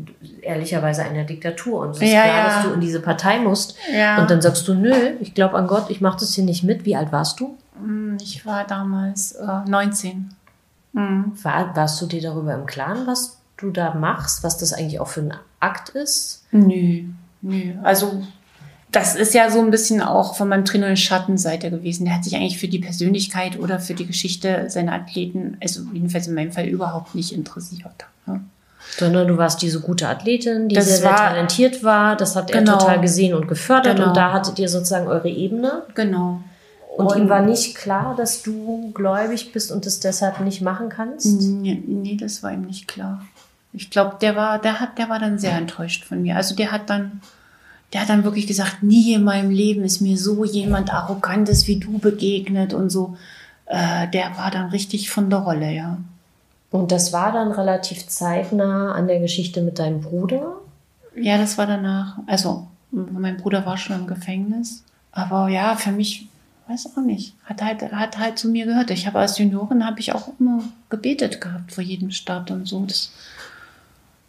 [0.42, 2.44] ehrlicherweise einer Diktatur und es ist Ja, klar, ja.
[2.56, 4.22] dass du in diese Partei musst Ja.
[4.22, 6.84] und dann sagst du, nö, ich glaube an Gott, ich mache das hier nicht mit.
[6.86, 7.58] Wie alt warst du?
[7.82, 10.30] Hm, Ich war damals äh, 19.
[10.92, 11.32] Mhm.
[11.42, 15.08] War, warst du dir darüber im Klaren, was du da machst, was das eigentlich auch
[15.08, 16.46] für ein Akt ist?
[16.52, 17.06] Nö,
[17.42, 17.74] nö.
[17.82, 18.24] Also
[18.94, 22.06] das ist ja so ein bisschen auch von meinem Trainer eine Schattenseite gewesen.
[22.06, 26.28] Der hat sich eigentlich für die Persönlichkeit oder für die Geschichte seiner Athleten, also jedenfalls
[26.28, 28.06] in meinem Fall, überhaupt nicht interessiert.
[28.26, 28.42] Ne?
[28.98, 32.16] Sondern du warst diese gute Athletin, die Das sehr, sehr war- talentiert war.
[32.16, 32.78] Das hat er Genau.
[32.78, 33.96] total gesehen und gefördert.
[33.98, 34.10] Genau.
[34.10, 35.84] Und da hattet ihr sozusagen eure Ebene.
[35.96, 36.42] Genau.
[36.96, 41.26] Und, ihm war nicht klar, dass du gläubig bist und das deshalb nicht machen kannst?
[41.42, 43.26] Nee, nee, das war ihm nicht klar.
[43.72, 46.36] Ich glaube, der war, der hat, der war dann sehr enttäuscht von mir.
[46.36, 47.22] Also der hat dann,
[47.94, 51.80] der hat dann wirklich gesagt, nie in meinem Leben ist mir so jemand Arrogantes wie
[51.80, 53.18] du begegnet und so.
[53.68, 55.98] Äh, der war dann richtig von der Rolle, ja.
[56.72, 60.56] Und das war dann relativ zeitnah an der Geschichte mit deinem Bruder.
[61.16, 62.18] Ja, das war danach.
[62.26, 64.84] Also, mein Bruder war schon im Gefängnis.
[65.12, 66.28] Aber ja, für mich,
[66.68, 68.90] weiß auch nicht, hat halt, hat halt zu mir gehört.
[68.90, 72.84] Ich habe als Juniorin habe ich auch immer gebetet gehabt vor jedem Start und so.
[72.86, 73.12] Das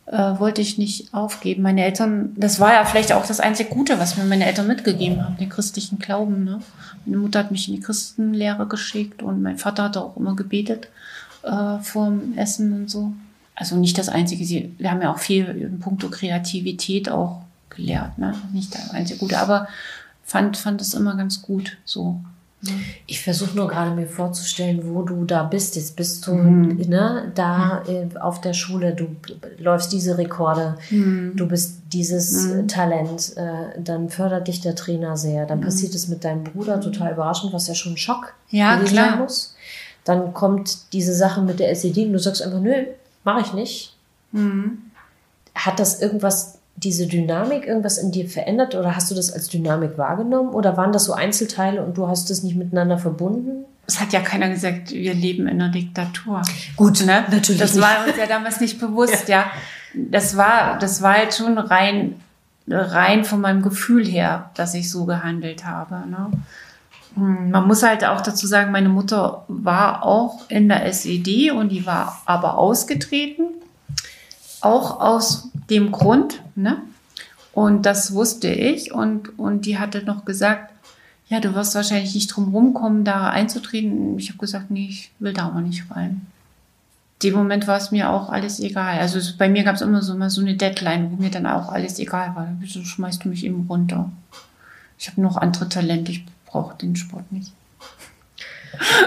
[0.07, 1.63] äh, wollte ich nicht aufgeben.
[1.63, 5.25] Meine Eltern, das war ja vielleicht auch das einzige Gute, was mir meine Eltern mitgegeben
[5.25, 6.45] haben, den christlichen Glauben.
[6.45, 6.61] Ne?
[7.07, 10.89] Meine Mutter hat mich in die Christenlehre geschickt und mein Vater hat auch immer gebetet
[11.43, 13.13] äh, vorm Essen und so.
[13.55, 14.45] Also nicht das Einzige.
[14.45, 18.19] Sie, wir haben ja auch viel in puncto Kreativität auch gelehrt.
[18.19, 18.35] Ne?
[18.53, 19.69] Nicht das einzige Gute, aber
[20.23, 22.21] fand, fand es immer ganz gut so.
[23.07, 25.77] Ich versuche nur gerade mir vorzustellen, wo du da bist.
[25.77, 26.77] Jetzt bist du Mhm.
[26.89, 29.09] ne, da äh, auf der Schule, du
[29.59, 31.33] läufst diese Rekorde, Mhm.
[31.37, 35.45] du bist dieses Talent, äh, dann fördert dich der Trainer sehr.
[35.45, 35.49] Mhm.
[35.49, 39.17] Dann passiert es mit deinem Bruder, total überraschend, was ja schon ein Schock Ja, klar.
[39.17, 39.55] muss.
[40.05, 42.73] Dann kommt diese Sache mit der SED und du sagst einfach, nö,
[43.25, 43.97] mache ich nicht.
[44.33, 44.79] Mhm.
[45.55, 49.97] Hat das irgendwas, diese Dynamik, irgendwas in dir verändert oder hast du das als Dynamik
[49.97, 53.65] wahrgenommen oder waren das so Einzelteile und du hast das nicht miteinander verbunden?
[53.87, 56.43] Es hat ja keiner gesagt, wir leben in einer Diktatur.
[56.77, 57.25] Gut, ne?
[57.31, 57.83] natürlich Das nicht.
[57.85, 59.45] war uns ja damals nicht bewusst, ja.
[59.95, 62.17] Das war, das war halt schon rein,
[62.67, 66.03] rein von meinem Gefühl her, dass ich so gehandelt habe.
[66.09, 66.31] Ne?
[67.15, 71.69] Hm, Man muss halt auch dazu sagen, meine Mutter war auch in der SED und
[71.71, 73.45] die war aber ausgetreten.
[74.65, 76.79] Auch aus dem Grund, ne?
[77.53, 80.73] Und das wusste ich und, und die hatte noch gesagt,
[81.29, 84.19] ja, du wirst wahrscheinlich nicht drum rumkommen, da einzutreten.
[84.19, 86.27] Ich habe gesagt, nee, ich will da aber nicht rein.
[87.23, 88.99] In dem Moment war es mir auch alles egal.
[88.99, 91.47] Also es, bei mir gab es immer so immer so eine Deadline, wo mir dann
[91.47, 92.49] auch alles egal war.
[92.59, 94.11] Wieso schmeißt du mich eben runter?
[94.99, 97.53] Ich habe noch andere Talente, ich brauche den Sport nicht.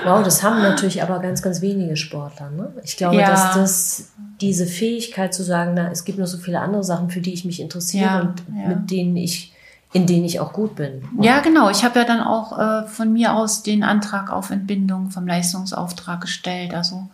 [0.06, 2.50] Wow, das haben natürlich aber ganz, ganz wenige Sportler.
[2.52, 2.72] Ne?
[2.84, 3.30] Ich glaube, Ja.
[3.30, 4.10] dass das
[4.42, 7.44] diese Fähigkeit zu sagen, na, es gibt noch so viele andere Sachen, für die ich
[7.46, 8.68] mich interessiere Ja, und ja.
[8.70, 9.54] mit denen ich,
[9.94, 11.04] in denen ich auch gut bin.
[11.22, 11.70] Ja, genau.
[11.70, 16.22] Ich habe ja dann auch äh, von mir aus den Antrag auf Entbindung vom Leistungsauftrag
[16.22, 16.74] gestellt.
[16.74, 17.08] Also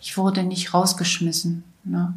[0.00, 1.64] ich wurde nicht rausgeschmissen.
[1.84, 2.12] Ne?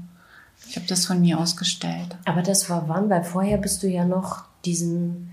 [0.69, 2.15] Ich habe das von mir aus gestellt.
[2.25, 3.09] Aber das war wann?
[3.09, 5.29] Weil vorher bist du ja noch diesen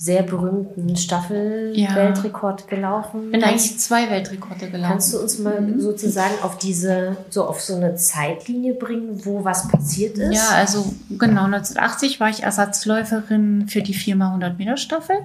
[0.00, 3.32] sehr berühmten Staffel-Weltrekord gelaufen.
[3.32, 4.92] Bin eigentlich zwei Weltrekorde gelaufen.
[4.92, 9.68] Kannst du uns mal sozusagen auf diese, so auf so eine Zeitlinie bringen, wo was
[9.68, 10.34] passiert ist?
[10.34, 15.16] Ja, also genau, 1980 war ich Ersatzläuferin für die 4x100 Meter Staffel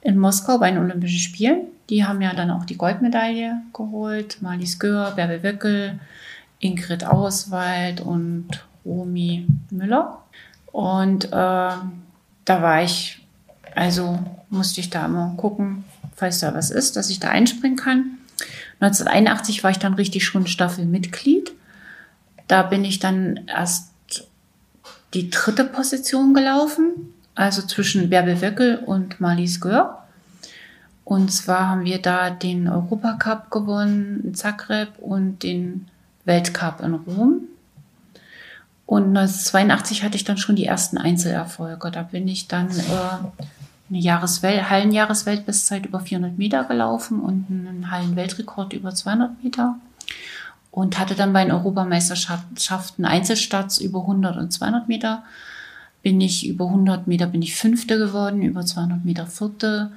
[0.00, 1.66] in Moskau bei den Olympischen Spielen.
[1.90, 4.38] Die haben ja dann auch die Goldmedaille geholt.
[4.40, 6.00] Marlies Gör, Bärbel Wöckel,
[6.60, 8.48] Ingrid Auswald und
[8.86, 10.22] Romy Müller.
[10.72, 11.82] Und äh, da
[12.46, 13.27] war ich,
[13.78, 14.18] also
[14.50, 15.84] musste ich da immer gucken,
[16.16, 18.18] falls da was ist, dass ich da einspringen kann.
[18.80, 21.52] 1981 war ich dann richtig schon Staffelmitglied.
[22.48, 23.92] Da bin ich dann erst
[25.14, 30.02] die dritte Position gelaufen, also zwischen Bärbel Wöckel und Marlies Gör.
[31.04, 35.86] Und zwar haben wir da den Europacup gewonnen in Zagreb und den
[36.24, 37.42] Weltcup in Rom.
[38.86, 41.92] Und 1982 hatte ich dann schon die ersten Einzelerfolge.
[41.92, 43.52] Da bin ich dann äh,
[43.88, 49.76] eine Jahreswelt Hallenjahresweltbestzeit über 400 Meter gelaufen und einen Hallenweltrekord über 200 Meter.
[50.70, 55.24] Und hatte dann bei den Europameisterschaften Einzelstarts über 100 und 200 Meter.
[56.02, 59.90] Bin ich über 100 Meter bin ich Fünfte geworden, über 200 Meter Vierte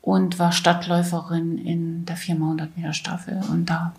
[0.00, 3.40] und war Stadtläuferin in der 400 Meter Staffel.
[3.50, 3.92] Und da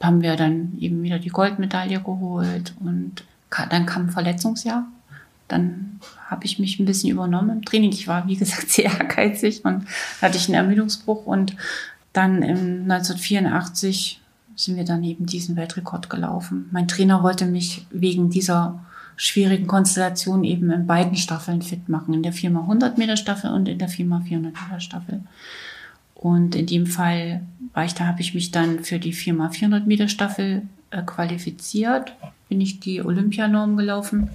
[0.00, 3.24] haben wir dann eben wieder die Goldmedaille geholt und
[3.70, 4.84] dann kam ein Verletzungsjahr.
[5.48, 7.90] Dann habe ich mich ein bisschen übernommen im Training.
[7.90, 9.86] Ich war, wie gesagt, sehr ehrgeizig und
[10.20, 11.26] hatte ich einen Ermüdungsbruch.
[11.26, 11.56] Und
[12.12, 14.20] dann im 1984
[14.56, 16.68] sind wir dann eben diesen Weltrekord gelaufen.
[16.70, 18.84] Mein Trainer wollte mich wegen dieser
[19.16, 23.78] schwierigen Konstellation eben in beiden Staffeln fit machen, in der 4x100 Meter Staffel und in
[23.78, 25.20] der 4x400 Meter Staffel.
[26.14, 27.42] Und in dem Fall
[27.74, 32.14] war ich, da habe ich mich dann für die 4x400 Meter Staffel äh, qualifiziert,
[32.54, 34.30] bin ich die Olympianorm gelaufen,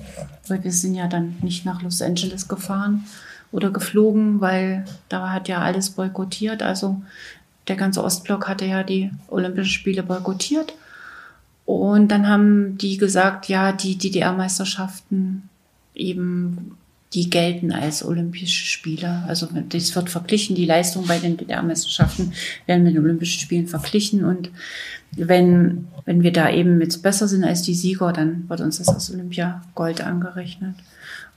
[0.49, 3.05] weil wir sind ja dann nicht nach Los Angeles gefahren
[3.53, 6.61] oder geflogen, weil da hat ja alles boykottiert.
[6.61, 7.01] Also
[7.69, 10.73] der ganze Ostblock hatte ja die Olympischen Spiele boykottiert.
[11.65, 15.47] Und dann haben die gesagt, ja, die DDR-Meisterschaften
[15.95, 16.75] eben,
[17.13, 19.23] die gelten als Olympische Spiele.
[19.27, 22.33] Also das wird verglichen, die Leistung bei den DDR-Meisterschaften
[22.67, 24.23] werden mit den Olympischen Spielen verglichen.
[24.23, 24.51] Und
[25.11, 28.89] wenn, wenn wir da eben jetzt besser sind als die Sieger, dann wird uns das
[28.89, 30.75] als Olympia Gold angerechnet.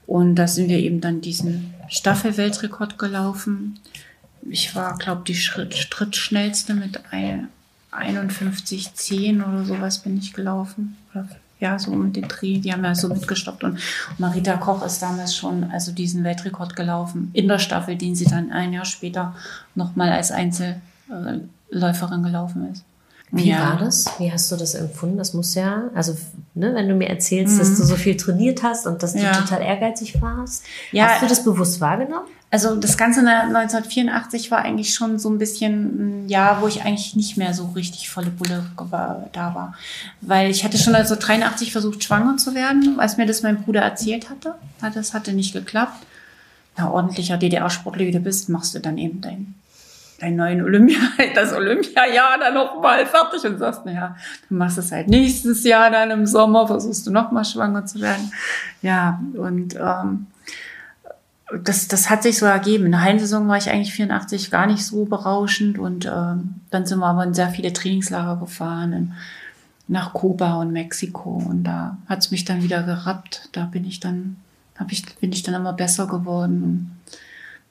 [0.05, 3.79] Und da sind wir eben dann diesen Staffelweltrekord gelaufen.
[4.47, 7.47] Ich war, glaube die Schritt, Schrittschnellste mit ein,
[7.91, 10.97] 51,10 oder sowas bin ich gelaufen.
[11.63, 13.63] Ja, so mit den Dreh, die haben ja so mitgestoppt.
[13.63, 13.79] Und
[14.17, 18.51] Marita Koch ist damals schon also diesen Weltrekord gelaufen in der Staffel, den sie dann
[18.51, 19.33] ein Jahr später
[19.73, 22.83] nochmal als Einzelläuferin gelaufen ist.
[23.31, 23.61] Wie ja.
[23.61, 24.07] war das?
[24.19, 25.17] Wie hast du das empfunden?
[25.17, 26.17] Das muss ja, also
[26.53, 27.59] ne, wenn du mir erzählst, mhm.
[27.59, 29.31] dass du so viel trainiert hast und dass du ja.
[29.31, 31.07] total ehrgeizig warst, ja.
[31.07, 32.27] hast du das bewusst wahrgenommen?
[32.53, 37.15] Also das Ganze 1984 war eigentlich schon so ein bisschen ein Jahr, wo ich eigentlich
[37.15, 38.63] nicht mehr so richtig volle Bulle
[39.31, 39.73] da war.
[40.21, 43.81] Weil ich hatte schon also 83 versucht, schwanger zu werden, als mir das mein Bruder
[43.81, 44.53] erzählt hatte.
[44.93, 46.05] Das hatte nicht geklappt.
[46.77, 49.55] Na, ordentlicher DDR-Sportler wie du bist, machst du dann eben dein
[50.19, 50.99] dein neuen Olympia,
[51.35, 54.15] das Olympiajahr dann nochmal fertig und sagst, naja,
[54.47, 58.31] du machst es halt nächstes Jahr dann im Sommer, versuchst du nochmal schwanger zu werden.
[58.83, 60.27] Ja, und ähm,
[61.63, 62.85] das, das hat sich so ergeben.
[62.85, 66.99] In der Hallensaison war ich eigentlich 84 gar nicht so berauschend und ähm, dann sind
[66.99, 69.13] wir aber in sehr viele Trainingslager gefahren, in,
[69.87, 73.49] nach Kuba und Mexiko und da hat es mich dann wieder gerappt.
[73.51, 74.37] Da bin ich dann,
[74.77, 76.97] hab ich, bin ich dann immer besser geworden.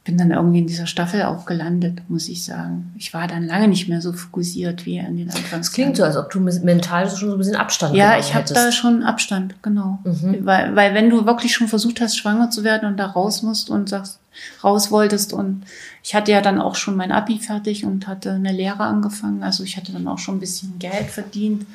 [0.05, 2.93] Bin dann irgendwie in dieser Staffel auch gelandet, muss ich sagen.
[2.99, 5.69] Ich war dann lange nicht mehr so fokussiert wie an den Anfangs.
[5.69, 8.53] Es klingt so, als ob du mental schon so ein bisschen Abstand Ja, ich habe
[8.53, 10.01] da schon Abstand, genau.
[10.03, 10.39] Mhm.
[10.41, 13.71] Weil, weil wenn du wirklich schon versucht hast, schwanger zu werden und da raus musst
[13.71, 14.19] und sagst,
[14.65, 15.63] raus wolltest und
[16.03, 19.43] ich hatte ja dann auch schon mein Abi fertig und hatte eine Lehre angefangen.
[19.43, 21.67] Also ich hatte dann auch schon ein bisschen Geld verdient,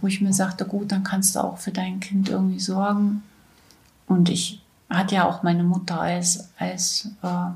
[0.00, 3.22] wo ich mir sagte, gut, dann kannst du auch für dein Kind irgendwie sorgen.
[4.06, 7.50] Und ich hatte ja auch meine Mutter als, als äh,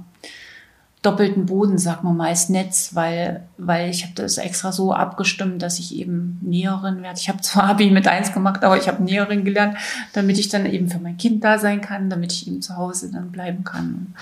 [1.02, 5.62] doppelten Boden, sag mal mal, als Netz, weil, weil ich habe das extra so abgestimmt,
[5.62, 7.18] dass ich eben Näherin werde.
[7.18, 9.76] Ich habe zwar Abi mit eins gemacht, aber ich habe Näherin gelernt,
[10.12, 13.10] damit ich dann eben für mein Kind da sein kann, damit ich eben zu Hause
[13.10, 14.14] dann bleiben kann,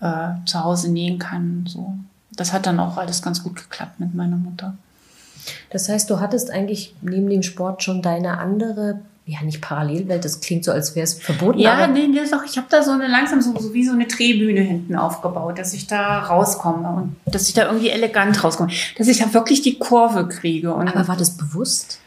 [0.00, 1.64] äh, zu Hause nähen kann.
[1.66, 1.94] So,
[2.34, 4.74] das hat dann auch alles ganz gut geklappt mit meiner Mutter.
[5.70, 10.40] Das heißt, du hattest eigentlich neben dem Sport schon deine andere ja nicht Parallelwelt, das
[10.40, 11.58] klingt so, als wäre es verboten.
[11.58, 14.06] Ja, nee, nee, doch, ich habe da so eine langsam so, so wie so eine
[14.06, 19.06] Drehbühne hinten aufgebaut, dass ich da rauskomme und dass ich da irgendwie elegant rauskomme, dass
[19.06, 20.72] ich da wirklich die Kurve kriege.
[20.72, 22.00] Und, aber war das bewusst?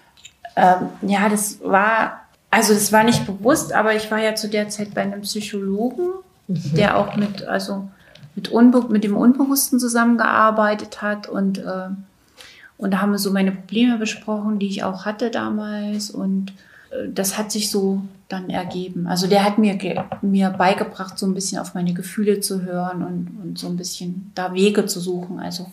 [0.55, 4.69] Ähm, ja, das war, also das war nicht bewusst, aber ich war ja zu der
[4.69, 6.07] Zeit bei einem Psychologen,
[6.47, 6.75] mhm.
[6.75, 7.87] der auch mit, also
[8.33, 11.89] mit, Unbe mit dem Unbewussten zusammengearbeitet hat und äh,
[12.77, 16.51] und da haben wir so meine Probleme besprochen, die ich auch hatte damals und
[17.13, 19.07] das hat sich so dann ergeben.
[19.07, 19.77] Also der hat mir,
[20.21, 24.31] mir beigebracht, so ein bisschen auf meine Gefühle zu hören und, und so ein bisschen
[24.35, 25.39] da Wege zu suchen.
[25.39, 25.67] Also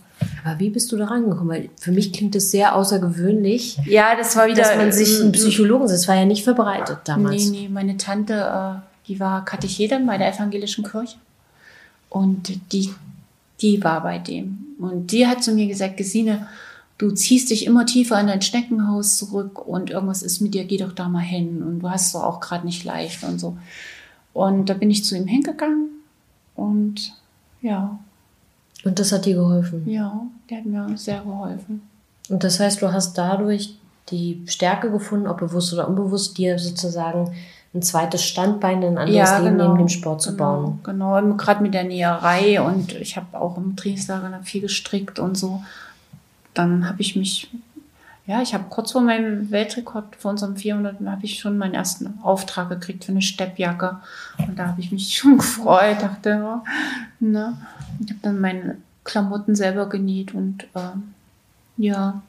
[0.45, 1.49] aber wie bist du da rangekommen?
[1.49, 3.79] Weil für mich klingt das sehr außergewöhnlich.
[3.85, 4.63] Ja, das war wieder.
[4.63, 7.51] Dass man sich einen Psychologen, das war ja nicht verbreitet damals.
[7.51, 11.17] Nee, nee, meine Tante, äh, die war Katechetin bei der evangelischen Kirche.
[12.09, 12.93] Und die,
[13.61, 14.77] die war bei dem.
[14.79, 16.49] Und die hat zu mir gesagt, Gesine,
[16.99, 20.77] du ziehst dich immer tiefer in dein Schneckenhaus zurück und irgendwas ist mit dir, geh
[20.77, 23.57] doch da mal hin und du hast es auch gerade nicht leicht und so.
[24.35, 25.89] Und da bin ich zu ihm hingegangen
[26.55, 27.15] und
[27.63, 27.99] ja.
[28.85, 29.89] Und das hat dir geholfen?
[29.89, 31.83] Ja, der hat mir sehr geholfen.
[32.29, 33.77] Und das heißt, du hast dadurch
[34.11, 37.35] die Stärke gefunden, ob bewusst oder unbewusst, dir sozusagen
[37.75, 40.81] ein zweites Standbein, ein anderes ja, Leben genau, neben dem Sport zu genau, bauen.
[40.85, 45.63] Genau, gerade mit der Näherei und ich habe auch im Trainingslager viel gestrickt und so.
[46.59, 47.49] Dann habe ich mich,
[48.27, 52.19] ja, ich habe kurz vor meinem Weltrekord, vor unserem 400, habe ich schon meinen ersten
[52.21, 53.99] Auftrag gekriegt für eine Steppjacke.
[54.39, 56.65] Und da habe ich mich schon gefreut, dachte, ja,
[57.21, 57.57] ne.
[58.01, 60.97] Ich habe dann meine Klamotten selber genäht und äh,
[61.77, 62.21] ja.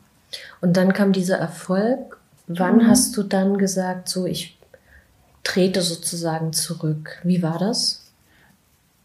[0.61, 2.19] Und dann kam dieser Erfolg.
[2.45, 2.87] Wann mhm.
[2.87, 4.59] hast du dann gesagt, so ich
[5.43, 7.19] trete sozusagen zurück.
[7.23, 8.03] Wie war das?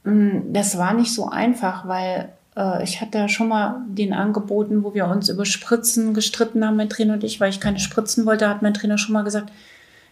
[0.05, 2.29] Mm, das war nicht so einfach, weil
[2.83, 6.89] ich hatte ja schon mal den angeboten, wo wir uns über Spritzen gestritten haben, mein
[6.89, 9.53] Trainer und ich, weil ich keine Spritzen wollte, hat mein Trainer schon mal gesagt,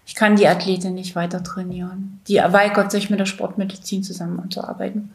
[0.05, 2.21] ich kann die Athletin nicht weiter trainieren.
[2.27, 5.13] Die erweigert sich mit der Sportmedizin zusammenzuarbeiten.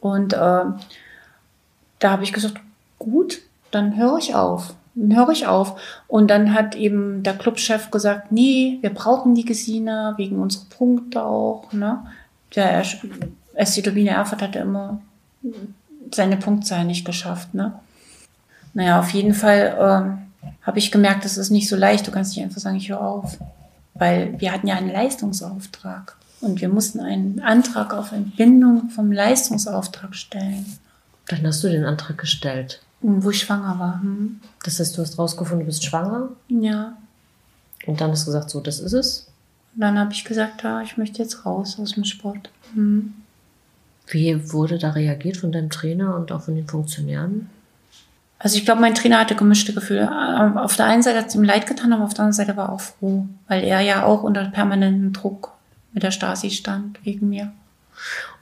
[0.00, 2.56] Und äh, da habe ich gesagt,
[2.98, 5.80] gut, dann höre ich auf dann höre ich auf.
[6.08, 11.24] Und dann hat eben der Clubchef gesagt, nee, wir brauchen die Gesine wegen unserer Punkte
[11.24, 11.72] auch.
[11.72, 12.04] Ne?
[12.54, 15.00] Der SC Turbine Erfurt hatte immer
[16.14, 17.54] seine Punktzahl nicht geschafft.
[17.54, 17.72] Ne?
[18.74, 22.06] Naja, auf jeden Fall ähm, habe ich gemerkt, das ist nicht so leicht.
[22.06, 23.38] Du kannst nicht einfach sagen, ich höre auf.
[23.94, 26.16] Weil wir hatten ja einen Leistungsauftrag.
[26.40, 30.66] Und wir mussten einen Antrag auf Entbindung vom Leistungsauftrag stellen.
[31.28, 32.82] Dann hast du den Antrag gestellt.
[33.00, 34.00] Wo ich schwanger war.
[34.00, 34.40] Hm.
[34.64, 36.30] Das heißt, du hast rausgefunden, du bist schwanger?
[36.48, 36.96] Ja.
[37.86, 39.26] Und dann hast du gesagt, so, das ist es?
[39.74, 42.50] Und dann habe ich gesagt, ja, ich möchte jetzt raus aus dem Sport.
[42.74, 43.14] Hm.
[44.12, 47.48] Wie wurde da reagiert von deinem Trainer und auch von den Funktionären?
[48.38, 50.10] Also ich glaube, mein Trainer hatte gemischte Gefühle.
[50.56, 52.68] Auf der einen Seite hat es ihm leid getan, aber auf der anderen Seite war
[52.68, 55.52] er auch froh, weil er ja auch unter permanentem Druck
[55.92, 57.52] mit der Stasi stand, wegen mir.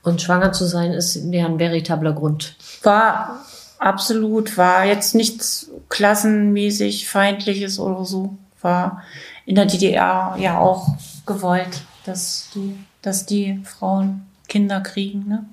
[0.03, 2.57] Und schwanger zu sein ist ja ein veritabler Grund.
[2.83, 3.45] War
[3.79, 8.39] absolut, war jetzt nichts klassenmäßig feindliches oder so.
[8.63, 9.03] War
[9.45, 10.95] in der DDR ja auch
[11.27, 15.29] gewollt, dass die, dass die Frauen Kinder kriegen.
[15.29, 15.45] Ne?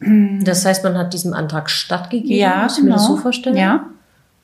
[0.00, 2.90] Das heißt, man hat diesem Antrag stattgegeben, ja, muss ich genau.
[2.90, 3.56] mir das so vorstellen?
[3.56, 3.86] Ja.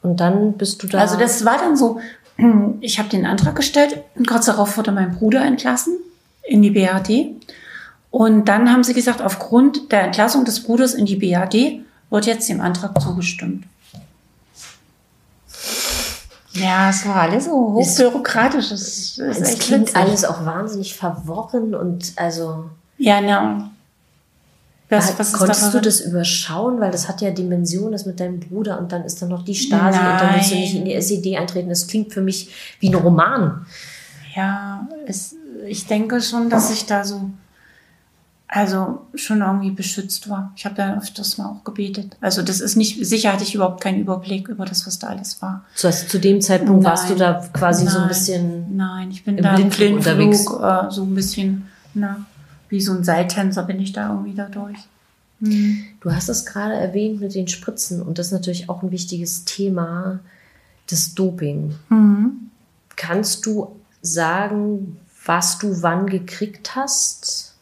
[0.02, 0.98] Und dann bist du da.
[0.98, 2.00] Also das war dann so,
[2.80, 5.98] ich habe den Antrag gestellt und kurz darauf wurde mein Bruder entlassen
[6.42, 7.26] in die BRD.
[8.10, 12.48] Und dann haben sie gesagt, aufgrund der Entlassung des Bruders in die BRD wird jetzt
[12.48, 13.64] dem Antrag zugestimmt.
[16.52, 18.72] Ja, es war alles so hochbürokratisch.
[18.72, 19.96] Es, es, es klingt witzig.
[19.96, 22.70] alles auch wahnsinnig verworren und also.
[22.98, 23.70] Ja, na.
[24.90, 26.80] Was, was konntest du das überschauen?
[26.80, 29.54] Weil das hat ja Dimensionen, das mit deinem Bruder und dann ist da noch die
[29.54, 30.12] Stasi Nein.
[30.12, 31.68] und dann willst du nicht in die SED eintreten.
[31.68, 32.50] Das klingt für mich
[32.80, 33.66] wie ein Roman.
[34.34, 37.30] Ja, es, ich denke schon, dass ich da so
[38.52, 40.52] also schon irgendwie beschützt war.
[40.56, 42.16] Ich habe da öfters mal auch gebetet.
[42.20, 45.40] Also das ist nicht, sicher hatte ich überhaupt keinen Überblick über das, was da alles
[45.40, 45.64] war.
[45.76, 48.76] So, also zu dem Zeitpunkt nein, warst du da quasi nein, so ein bisschen.
[48.76, 50.46] Nein, ich bin im da im Blindflug unterwegs.
[50.46, 52.26] Äh, so ein bisschen, na,
[52.70, 54.78] wie so ein Seiltänzer bin ich da irgendwie da durch.
[55.42, 55.84] Hm.
[56.00, 59.44] Du hast es gerade erwähnt mit den Spritzen und das ist natürlich auch ein wichtiges
[59.44, 60.20] Thema,
[60.88, 61.74] das Doping.
[61.88, 62.50] Mhm.
[62.96, 67.54] Kannst du sagen, was du wann gekriegt hast?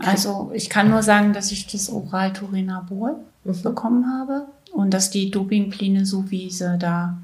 [0.00, 3.62] Also ich kann nur sagen, dass ich das Oral-Turinabol mhm.
[3.62, 7.18] bekommen habe und dass die Dopingpläne, so wie sie da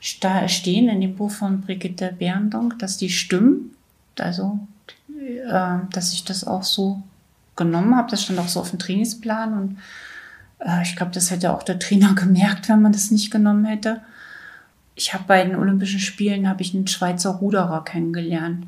[0.00, 3.76] stehen in dem Buch von Brigitte Berndonk, dass die stimmen.
[4.18, 4.58] Also,
[5.22, 7.02] äh, dass ich das auch so
[7.56, 8.10] genommen habe.
[8.10, 9.78] Das stand auch so auf dem Trainingsplan und
[10.60, 14.00] äh, ich glaube, das hätte auch der Trainer gemerkt, wenn man das nicht genommen hätte.
[14.94, 18.66] Ich habe bei den Olympischen Spielen habe ich einen Schweizer Ruderer kennengelernt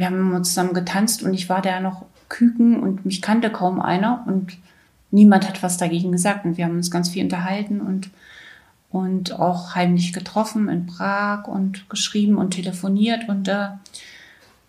[0.00, 3.80] wir haben immer zusammen getanzt und ich war da noch Küken und mich kannte kaum
[3.80, 4.56] einer und
[5.10, 8.10] niemand hat was dagegen gesagt und wir haben uns ganz viel unterhalten und
[8.92, 13.68] und auch heimlich getroffen in Prag und geschrieben und telefoniert und äh,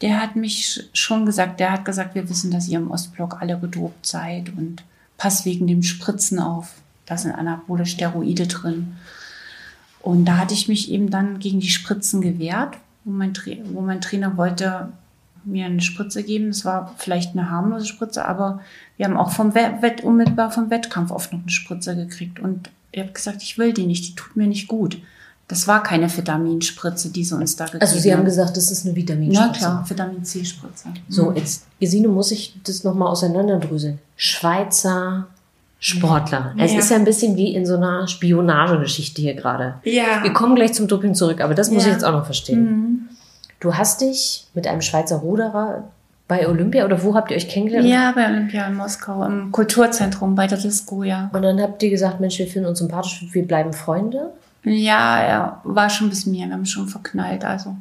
[0.02, 3.60] der hat mich schon gesagt, der hat gesagt, wir wissen, dass ihr im Ostblock alle
[3.60, 4.84] gedopt seid und
[5.18, 6.74] pass wegen dem Spritzen auf.
[7.06, 8.96] Da sind anabole Steroide drin.
[10.02, 13.82] Und da hatte ich mich eben dann gegen die Spritzen gewehrt, wo mein, Tra wo
[13.82, 14.90] mein Trainer wollte,
[15.44, 16.50] mir eine Spritze geben.
[16.50, 18.62] Es war vielleicht eine harmlose Spritze, aber
[18.98, 22.40] wir haben auch vom Wett, unmittelbar vom Wettkampf oft noch eine Spritze gekriegt.
[22.40, 24.98] Und ich habe gesagt, ich will die nicht, die tut mir nicht gut.
[25.52, 27.90] Das war keine Vitaminspritze, die sie uns da gegeben haben.
[27.90, 29.50] Also Sie haben gesagt, das ist eine Vitaminspritze.
[29.50, 30.88] Ja klar, Vitamin C-Spritze.
[31.10, 34.00] So, jetzt, Gesine, muss ich das nochmal auseinanderdröseln.
[34.16, 35.28] Schweizer
[35.78, 36.56] Sportler.
[36.58, 36.80] Es ja.
[36.80, 39.76] ist ja ein bisschen wie in so einer Spionagegeschichte hier gerade.
[39.84, 40.24] Ja.
[40.24, 41.90] Wir kommen gleich zum Doping zurück, aber das muss ja.
[41.90, 42.64] ich jetzt auch noch verstehen.
[42.64, 43.10] Mhm.
[43.60, 45.84] Du hast dich mit einem Schweizer Ruderer
[46.30, 47.90] bei Olympia oder wo habt ihr euch kennengelernt?
[47.90, 51.30] Ja, bei Olympia in Moskau, im Kulturzentrum bei der Disco, ja.
[51.34, 54.32] Und dann habt ihr gesagt, Mensch, wir finden uns sympathisch, wir bleiben Freunde?
[54.64, 56.48] Ja, er war schon bis mir.
[56.48, 57.44] Wir haben schon verknallt.
[57.44, 57.76] Also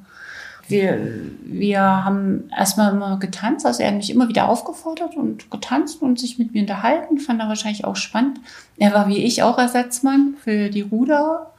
[0.68, 0.98] wir,
[1.42, 3.66] wir haben erstmal immer getanzt.
[3.66, 7.18] Also er hat mich immer wieder aufgefordert und getanzt und sich mit mir unterhalten.
[7.18, 8.40] Fand er wahrscheinlich auch spannend.
[8.78, 11.52] Er war wie ich auch Ersatzmann für die Ruder,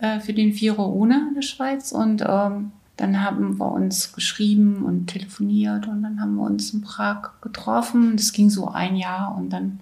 [0.00, 1.92] äh, für den Vierer ohne der Schweiz.
[1.92, 6.82] Und ähm, dann haben wir uns geschrieben und telefoniert und dann haben wir uns in
[6.82, 8.16] Prag getroffen.
[8.16, 9.80] Das ging so ein Jahr und dann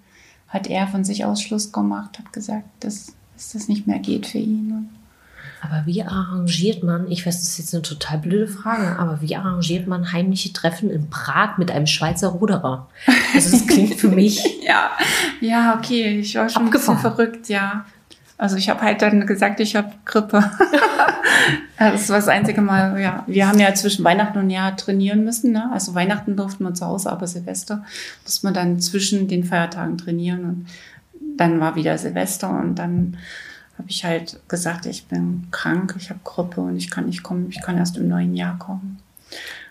[0.48, 4.26] hat er von sich aus Schluss gemacht, hat gesagt, dass, dass das nicht mehr geht
[4.26, 4.88] für ihn.
[5.62, 9.36] Aber wie arrangiert man, ich weiß, das ist jetzt eine total blöde Frage, aber wie
[9.36, 12.88] arrangiert man heimliche Treffen in Prag mit einem Schweizer Ruderer?
[13.34, 14.44] Also das klingt für mich.
[14.62, 14.90] ja,
[15.40, 16.98] ja, okay, ich war schon abgefahren.
[16.98, 17.84] ein bisschen verrückt, ja.
[18.38, 20.38] Also ich habe halt dann gesagt, ich habe Grippe.
[21.78, 23.24] das war das einzige Mal, ja.
[23.26, 25.52] Wir haben ja zwischen Weihnachten und Jahr trainieren müssen.
[25.52, 25.70] Ne?
[25.72, 27.82] Also Weihnachten durften wir zu Hause, aber Silvester
[28.24, 30.44] musste man dann zwischen den Feiertagen trainieren.
[30.44, 30.66] Und
[31.36, 33.16] dann war wieder Silvester und dann
[33.78, 37.48] habe ich halt gesagt, ich bin krank, ich habe Grippe und ich kann nicht kommen,
[37.50, 38.98] ich kann erst im neuen Jahr kommen.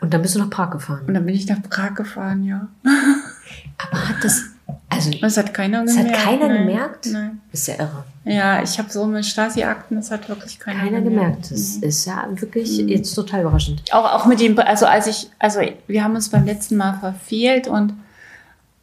[0.01, 1.05] Und dann bist du nach Prag gefahren?
[1.07, 2.67] Und dann bin ich nach Prag gefahren, ja.
[2.83, 4.43] Aber hat das,
[4.89, 5.11] also.
[5.21, 6.17] Das hat keiner das gemerkt.
[6.17, 6.67] Hat keiner Nein.
[6.67, 7.05] gemerkt?
[7.07, 7.41] Nein.
[7.51, 8.03] ist ja irre.
[8.25, 11.49] Ja, ich habe so mit Stasi-Akten, das hat wirklich keiner, keiner gemerkt.
[11.49, 11.51] gemerkt.
[11.51, 12.89] Das ist ja wirklich mhm.
[12.89, 13.83] jetzt total überraschend.
[13.91, 17.67] Auch, auch mit dem, also als ich, also wir haben uns beim letzten Mal verfehlt
[17.67, 17.93] und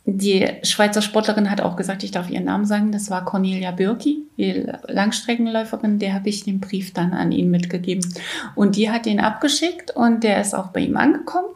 [0.05, 4.22] die Schweizer Sportlerin hat auch gesagt, ich darf ihren Namen sagen, das war Cornelia Birki,
[4.36, 8.12] die Langstreckenläuferin, der habe ich den Brief dann an ihn mitgegeben.
[8.57, 11.46] Und die hat den abgeschickt und der ist auch bei ihm angekommen.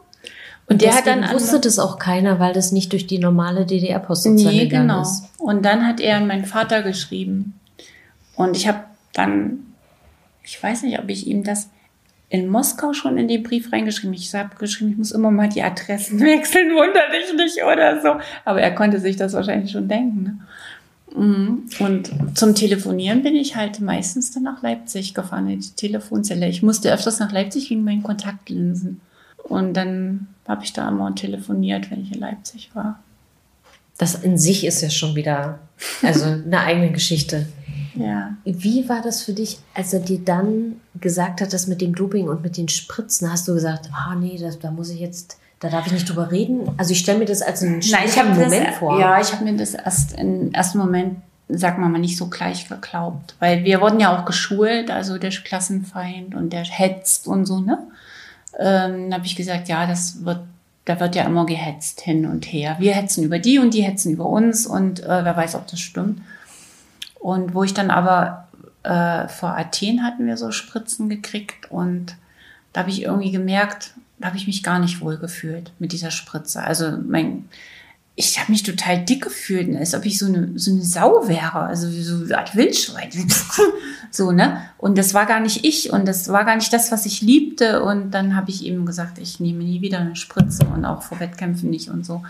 [0.67, 3.65] Und, und der hat dann wusste das auch keiner, weil das nicht durch die normale
[3.65, 5.01] DDR-Post nee, gegangen genau.
[5.01, 5.25] ist.
[5.37, 7.59] Und dann hat er an meinen Vater geschrieben.
[8.35, 8.79] Und ich habe
[9.13, 9.73] dann,
[10.43, 11.69] ich weiß nicht, ob ich ihm das
[12.29, 14.13] in Moskau schon in den Brief reingeschrieben.
[14.13, 18.15] Ich habe geschrieben, ich muss immer mal die Adressen wechseln, wunder dich nicht oder so.
[18.43, 20.23] Aber er konnte sich das wahrscheinlich schon denken.
[20.23, 20.39] Ne?
[21.15, 21.63] Mhm.
[21.79, 26.47] Und zum Telefonieren bin ich halt meistens dann nach Leipzig gefahren, in die Telefonzelle.
[26.47, 28.99] Ich musste öfters nach Leipzig wegen meinen Kontaktlinsen.
[29.43, 32.99] Und dann habe ich da immer telefoniert, wenn ich in Leipzig war.
[33.97, 35.59] Das in sich ist ja schon wieder
[36.03, 37.47] also eine eigene Geschichte.
[37.99, 38.35] Ja.
[38.43, 42.27] Wie war das für dich, als er dir dann gesagt hat, das mit dem Doping
[42.27, 43.31] und mit den Spritzen?
[43.31, 46.31] Hast du gesagt, ah nee, das, da muss ich jetzt, da darf ich nicht drüber
[46.31, 46.69] reden?
[46.77, 48.99] Also ich stelle mir das als einen Nein, ich Moment das, vor.
[48.99, 51.17] Ja, ich habe mir das erst im ersten Moment,
[51.49, 53.35] sagen wir mal, nicht so gleich geglaubt.
[53.39, 57.79] Weil wir wurden ja auch geschult, also der Klassenfeind und der hetzt und so, ne?
[58.59, 60.39] Ähm, habe ich gesagt, ja, das wird
[60.87, 62.77] da wird ja immer gehetzt hin und her.
[62.79, 65.81] Wir hetzen über die und die hetzen über uns und äh, wer weiß, ob das
[65.81, 66.21] stimmt.
[67.19, 68.47] Und wo ich dann aber
[68.83, 72.15] äh, vor Athen hatten wir so Spritzen gekriegt und
[72.73, 76.11] da habe ich irgendwie gemerkt, da habe ich mich gar nicht wohl gefühlt mit dieser
[76.11, 76.63] Spritze.
[76.63, 77.45] Also mein,
[78.15, 81.59] ich habe mich total dick gefühlt, als ob ich so eine, so eine Sau wäre,
[81.59, 83.09] also wie so eine Art Wildschwein.
[84.11, 84.61] so, ne?
[84.77, 87.83] Und das war gar nicht ich und das war gar nicht das, was ich liebte.
[87.83, 91.19] Und dann habe ich eben gesagt, ich nehme nie wieder eine Spritze und auch vor
[91.19, 92.23] Wettkämpfen nicht und so.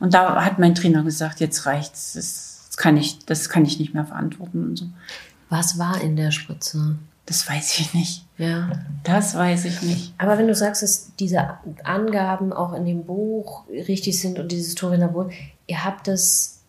[0.00, 2.14] Und da hat mein Trainer gesagt, jetzt reicht's.
[2.14, 4.86] Das kann ich, das kann ich nicht mehr verantworten und so.
[5.48, 6.96] Was war in der Spritze?
[7.26, 8.24] Das weiß ich nicht.
[8.36, 8.70] Ja.
[9.02, 10.12] Das weiß ich nicht.
[10.18, 14.74] Aber wenn du sagst, dass diese Angaben auch in dem Buch richtig sind und dieses
[14.74, 15.30] Turinabol,
[15.66, 16.60] ihr habt das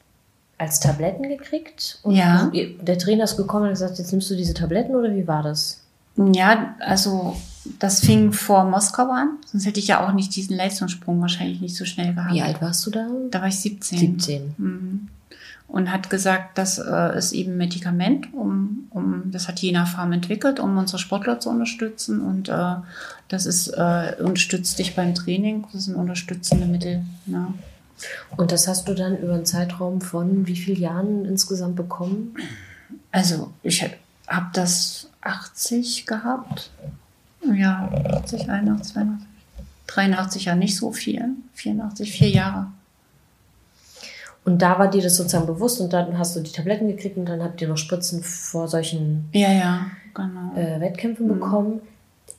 [0.58, 2.00] als Tabletten gekriegt?
[2.04, 2.50] Und ja.
[2.54, 5.82] Der Trainer ist gekommen und gesagt, jetzt nimmst du diese Tabletten oder wie war das?
[6.16, 7.36] Ja, also
[7.80, 9.38] das fing vor Moskau an.
[9.46, 12.34] Sonst hätte ich ja auch nicht diesen Leistungssprung wahrscheinlich nicht so schnell gehabt.
[12.34, 13.10] Wie alt warst du da?
[13.32, 13.98] Da war ich 17.
[13.98, 14.56] 17.
[14.58, 15.08] Mhm
[15.68, 20.60] und hat gesagt, das äh, ist eben Medikament, um, um das hat Jena Farm entwickelt,
[20.60, 22.76] um unsere Sportler zu unterstützen und äh,
[23.28, 27.04] das ist äh, unterstützt dich beim Training, das sind unterstützende Mittel.
[27.26, 27.54] Ja.
[28.38, 32.36] Und das hast du dann über einen Zeitraum von wie vielen Jahren insgesamt bekommen?
[33.12, 33.84] Also ich
[34.28, 36.72] habe das 80 gehabt.
[37.54, 39.28] Ja, 80, 81, 82,
[39.88, 41.30] 83 ja nicht so viel.
[41.54, 42.68] 84, vier Jahre.
[44.46, 47.26] Und da war dir das sozusagen bewusst und dann hast du die Tabletten gekriegt und
[47.26, 50.56] dann habt ihr noch Spritzen vor solchen ja, ja, genau.
[50.56, 51.34] äh, Wettkämpfen mhm.
[51.34, 51.82] bekommen.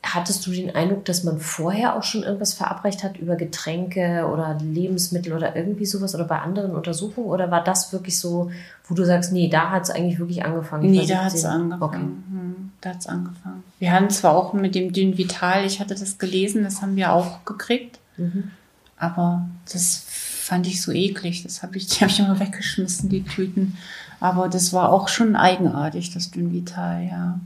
[0.05, 4.57] Hattest du den Eindruck, dass man vorher auch schon irgendwas verabreicht hat über Getränke oder
[4.63, 7.27] Lebensmittel oder irgendwie sowas oder bei anderen Untersuchungen?
[7.27, 8.53] Oder war das wirklich so,
[8.85, 10.89] wo du sagst, nee, da hat es eigentlich wirklich angefangen?
[10.89, 11.83] Nee, da hat es angefangen.
[11.83, 11.99] Okay.
[11.99, 13.65] Hm, da hat es angefangen.
[13.81, 17.13] Wir haben zwar auch mit dem Dünn Vital, ich hatte das gelesen, das haben wir
[17.13, 17.99] auch gekriegt.
[18.17, 18.53] Mhm.
[18.97, 20.06] Aber das
[20.47, 21.43] fand ich so eklig.
[21.43, 23.77] Das habe ich, die habe ich immer weggeschmissen, die Tüten.
[24.21, 27.41] Aber das war auch schon eigenartig, das Dünvital, ja.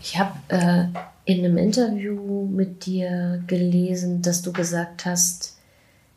[0.00, 0.84] Ich habe äh,
[1.24, 5.56] in einem Interview mit dir gelesen, dass du gesagt hast,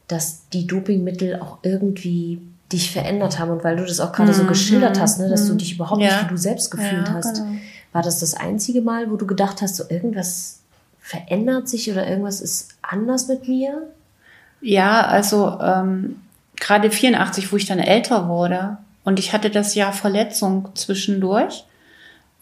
[0.08, 4.36] dass die Dopingmittel auch irgendwie dich verändert haben und weil du das auch gerade mhm.
[4.36, 6.16] so geschildert hast, ne, dass du dich überhaupt ja.
[6.16, 7.38] nicht wie du selbst gefühlt ja, hast.
[7.38, 7.56] Genau.
[7.92, 10.60] War das das einzige Mal, wo du gedacht hast, so irgendwas
[11.00, 13.88] verändert sich oder irgendwas ist anders mit mir?
[14.62, 16.22] Ja, also ähm,
[16.56, 21.66] gerade 84, wo ich dann älter wurde und ich hatte das Jahr Verletzung zwischendurch,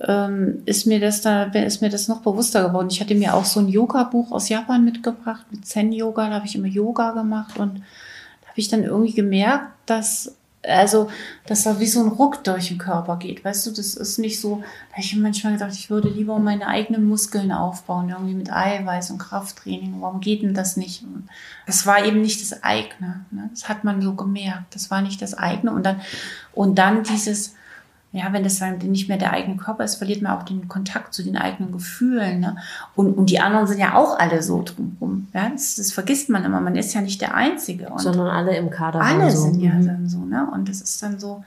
[0.01, 2.89] ähm, ist mir das da, ist mir das noch bewusster geworden.
[2.91, 6.55] Ich hatte mir auch so ein Yoga-Buch aus Japan mitgebracht mit Zen-Yoga, da habe ich
[6.55, 11.09] immer Yoga gemacht und da habe ich dann irgendwie gemerkt, dass also,
[11.45, 13.45] dass da wie so ein Ruck durch den Körper geht.
[13.45, 16.67] Weißt du, das ist nicht so, da habe ich manchmal gedacht, ich würde lieber meine
[16.67, 19.95] eigenen Muskeln aufbauen, irgendwie mit Eiweiß und Krafttraining.
[20.01, 21.05] Warum geht denn das nicht?
[21.65, 23.25] Das war eben nicht das eigene.
[23.31, 23.49] Ne?
[23.53, 24.75] Das hat man so gemerkt.
[24.75, 25.71] Das war nicht das eigene.
[25.71, 26.01] Und dann,
[26.51, 27.55] und dann dieses,
[28.11, 31.13] ja, wenn das dann nicht mehr der eigene Körper ist, verliert man auch den Kontakt
[31.13, 32.39] zu den eigenen Gefühlen.
[32.39, 32.57] Ne?
[32.95, 35.27] Und, und die anderen sind ja auch alle so drumherum.
[35.33, 35.49] Ja?
[35.49, 36.59] Das, das vergisst man immer.
[36.59, 37.89] Man ist ja nicht der Einzige.
[37.89, 39.01] Und Sondern alle im Kader.
[39.01, 39.43] Alle so.
[39.43, 39.85] sind ja mhm.
[39.85, 40.25] dann so.
[40.25, 40.47] Ne?
[40.51, 41.43] Und das ist dann so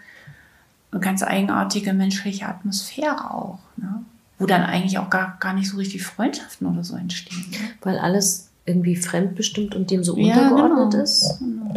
[0.93, 3.59] eine ganz eigenartige menschliche Atmosphäre auch.
[3.77, 4.05] Ne?
[4.39, 7.45] Wo dann eigentlich auch gar, gar nicht so richtig Freundschaften oder so entstehen.
[7.51, 7.57] Ne?
[7.81, 11.03] Weil alles irgendwie fremdbestimmt und dem so untergeordnet genau.
[11.03, 11.39] ist.
[11.41, 11.75] Genau.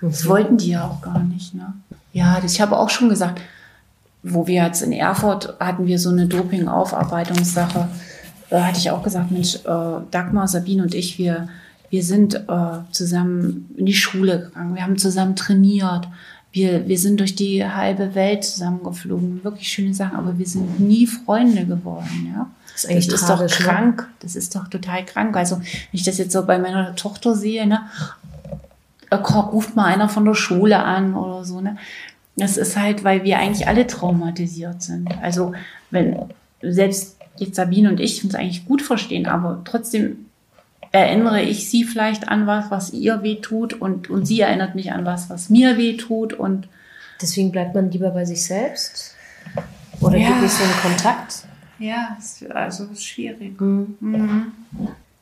[0.00, 1.54] Das wollten die ja auch gar nicht.
[1.54, 1.74] Ne?
[2.14, 3.42] Ja, das, ich habe auch schon gesagt,
[4.22, 7.88] wo wir jetzt in Erfurt hatten wir so eine Doping-Aufarbeitungssache,
[8.50, 11.48] da hatte ich auch gesagt, Mensch, äh, Dagmar, Sabine und ich, wir,
[11.90, 16.08] wir sind äh, zusammen in die Schule gegangen, wir haben zusammen trainiert,
[16.52, 21.06] wir, wir sind durch die halbe Welt zusammengeflogen, wirklich schöne Sachen, aber wir sind nie
[21.06, 22.50] Freunde geworden, ja.
[22.72, 23.46] Das ist, eigentlich das ist doch ne?
[23.46, 24.08] krank.
[24.20, 25.36] Das ist doch total krank.
[25.36, 27.80] Also, wenn ich das jetzt so bei meiner Tochter sehe, ne,
[29.12, 31.76] ruft mal einer von der Schule an oder so, ne?
[32.36, 35.08] Das ist halt, weil wir eigentlich alle traumatisiert sind.
[35.22, 35.52] Also
[35.90, 36.16] wenn
[36.62, 40.26] selbst jetzt Sabine und ich uns eigentlich gut verstehen, aber trotzdem
[40.92, 44.92] erinnere ich sie vielleicht an was, was ihr weh tut und, und sie erinnert mich
[44.92, 46.68] an was, was mir weh tut und
[47.20, 49.14] deswegen bleibt man lieber bei sich selbst
[50.00, 50.28] oder ja.
[50.28, 51.44] gibt es so einen Kontakt?
[51.78, 52.16] Ja,
[52.50, 53.60] also ist schwierig.
[53.60, 53.96] Mhm.
[54.00, 54.52] Mhm.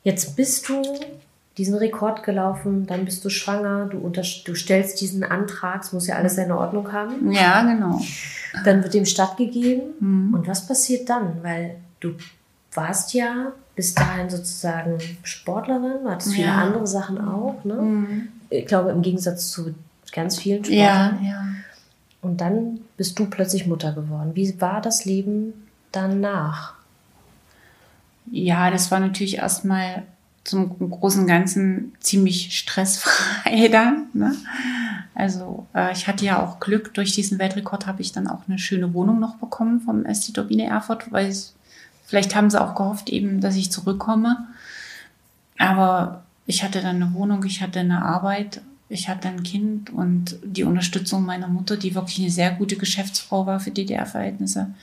[0.03, 0.81] Jetzt bist du
[1.57, 6.15] diesen Rekord gelaufen, dann bist du schwanger, du, du stellst diesen Antrag, es muss ja
[6.15, 7.31] alles seine Ordnung haben.
[7.31, 8.01] Ja, genau.
[8.63, 9.93] Dann wird dem stattgegeben.
[9.99, 10.33] Mhm.
[10.33, 11.43] Und was passiert dann?
[11.43, 12.13] Weil du
[12.73, 16.55] warst ja bis dahin sozusagen Sportlerin, hattest viele ja.
[16.55, 17.63] andere Sachen auch.
[17.63, 17.73] Ne?
[17.73, 18.27] Mhm.
[18.49, 19.73] Ich glaube, im Gegensatz zu
[20.11, 21.19] ganz vielen Sportlern.
[21.23, 21.43] Ja, ja.
[22.21, 24.31] Und dann bist du plötzlich Mutter geworden.
[24.35, 26.75] Wie war das Leben danach?
[28.29, 30.03] Ja, das war natürlich erstmal
[30.43, 34.07] zum großen Ganzen ziemlich stressfrei dann.
[34.13, 34.35] Ne?
[35.13, 38.59] Also äh, ich hatte ja auch Glück, durch diesen Weltrekord habe ich dann auch eine
[38.59, 41.51] schöne Wohnung noch bekommen vom ST Turbine Erfurt, weil ich,
[42.05, 44.47] vielleicht haben sie auch gehofft eben, dass ich zurückkomme.
[45.57, 50.37] Aber ich hatte dann eine Wohnung, ich hatte eine Arbeit, ich hatte ein Kind und
[50.43, 54.73] die Unterstützung meiner Mutter, die wirklich eine sehr gute Geschäftsfrau war für DDR-Verhältnisse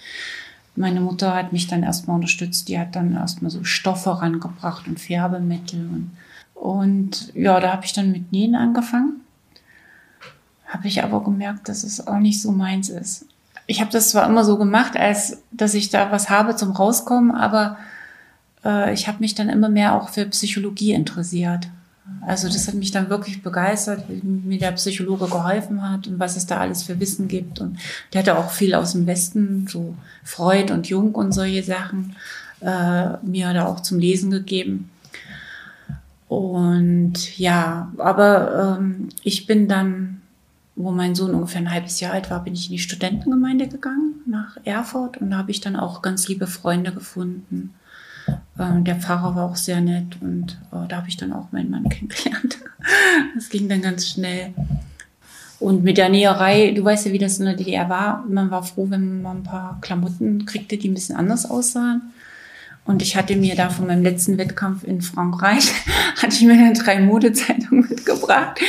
[0.79, 2.69] meine Mutter hat mich dann erstmal unterstützt.
[2.69, 5.81] Die hat dann erstmal so Stoffe rangebracht und Färbemittel.
[5.81, 6.11] Und,
[6.55, 9.21] und ja, da habe ich dann mit Nähen angefangen.
[10.67, 13.27] Habe ich aber gemerkt, dass es auch nicht so meins ist.
[13.67, 17.33] Ich habe das zwar immer so gemacht, als dass ich da was habe zum Rauskommen,
[17.33, 17.77] aber
[18.65, 21.69] äh, ich habe mich dann immer mehr auch für Psychologie interessiert.
[22.27, 26.37] Also das hat mich dann wirklich begeistert, wie mir der Psychologe geholfen hat und was
[26.37, 27.61] es da alles für Wissen gibt.
[27.61, 27.79] Und
[28.13, 29.95] der hatte auch viel aus dem Westen, so
[30.25, 32.17] Freud und Jung und solche Sachen,
[32.61, 34.91] äh, mir da auch zum Lesen gegeben.
[36.29, 40.21] Und ja, aber ähm, ich bin dann,
[40.77, 44.17] wo mein Sohn ungefähr ein halbes Jahr alt war, bin ich in die Studentengemeinde gegangen
[44.27, 47.75] nach Erfurt und da habe ich dann auch ganz liebe Freunde gefunden.
[48.59, 51.71] Äh, der Pfarrer war auch sehr nett und äh, da habe ich dann auch meinen
[51.71, 52.59] Mann kennengelernt.
[53.35, 54.55] Das ging dann ganz schnell.
[55.61, 58.25] Und mit der Näherei, du weißt ja, wie das in der DDR war.
[58.29, 62.13] Man war froh, wenn man ein paar Klamotten kriegte, die ein bisschen anders aussahen.
[62.85, 65.71] Und ich hatte mir da von meinem letzten Wettkampf in Frankreich,
[66.17, 68.61] hatte ich mir dann drei Modezeitungen mitgebracht.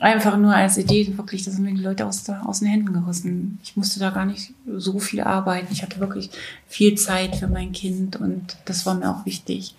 [0.00, 2.92] Einfach nur als Idee, wirklich, das sind mir die Leute aus, der, aus den Händen
[2.92, 3.58] gerissen.
[3.62, 5.68] Ich musste da gar nicht so viel arbeiten.
[5.70, 6.30] Ich hatte wirklich
[6.66, 9.74] viel Zeit für mein Kind und das war mir auch wichtig.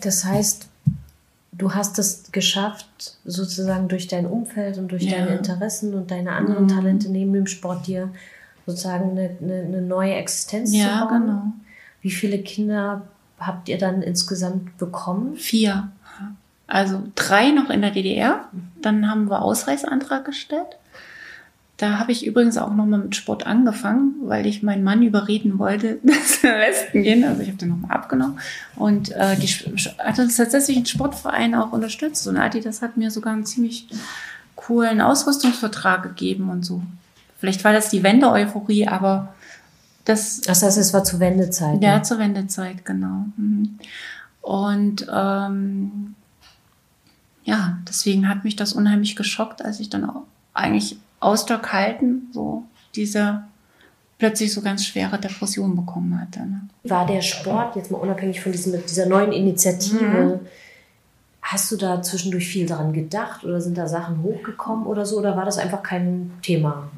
[0.00, 0.68] Das heißt,
[1.52, 5.18] du hast es geschafft, sozusagen durch dein Umfeld und durch ja.
[5.18, 6.68] deine Interessen und deine anderen mhm.
[6.68, 8.10] Talente neben dem Sport dir
[8.66, 11.12] sozusagen eine, eine, neue Existenz ja, zu bauen.
[11.12, 11.42] Ja, genau.
[12.00, 13.02] Wie viele Kinder
[13.38, 15.36] habt ihr dann insgesamt bekommen?
[15.36, 15.90] Vier.
[16.66, 18.48] Also drei noch in der DDR.
[18.82, 20.76] Dann haben wir Ausreiseantrag gestellt.
[21.78, 25.98] Da habe ich übrigens auch nochmal mit Sport angefangen, weil ich meinen Mann überreden wollte,
[26.02, 27.24] dass wir Westen gehen.
[27.24, 28.38] Also ich habe den nochmal abgenommen.
[28.76, 29.48] Und äh, die
[29.98, 32.26] hat uns tatsächlich ein Sportverein auch unterstützt.
[32.28, 33.88] Und Adi, das hat mir sogar einen ziemlich
[34.54, 36.82] coolen Ausrüstungsvertrag gegeben und so.
[37.40, 39.34] Vielleicht war das die Wende-Euphorie, aber
[40.04, 41.82] Das, das heißt, es war zur Wendezeit.
[41.82, 42.02] Ja, ne?
[42.02, 43.26] zur Wendezeit, genau.
[43.36, 43.78] Mhm.
[44.40, 46.14] Und ähm,
[47.44, 50.22] ja, deswegen hat mich das unheimlich geschockt, als ich dann auch
[50.54, 52.64] eigentlich aus der Kalten so
[52.94, 53.42] diese
[54.18, 56.40] plötzlich so ganz schwere Depression bekommen hatte.
[56.40, 56.60] Ne?
[56.84, 60.46] War der Sport, jetzt mal unabhängig von diesem, dieser neuen Initiative, mhm.
[61.40, 65.36] hast du da zwischendurch viel daran gedacht oder sind da Sachen hochgekommen oder so oder
[65.36, 66.88] war das einfach kein Thema?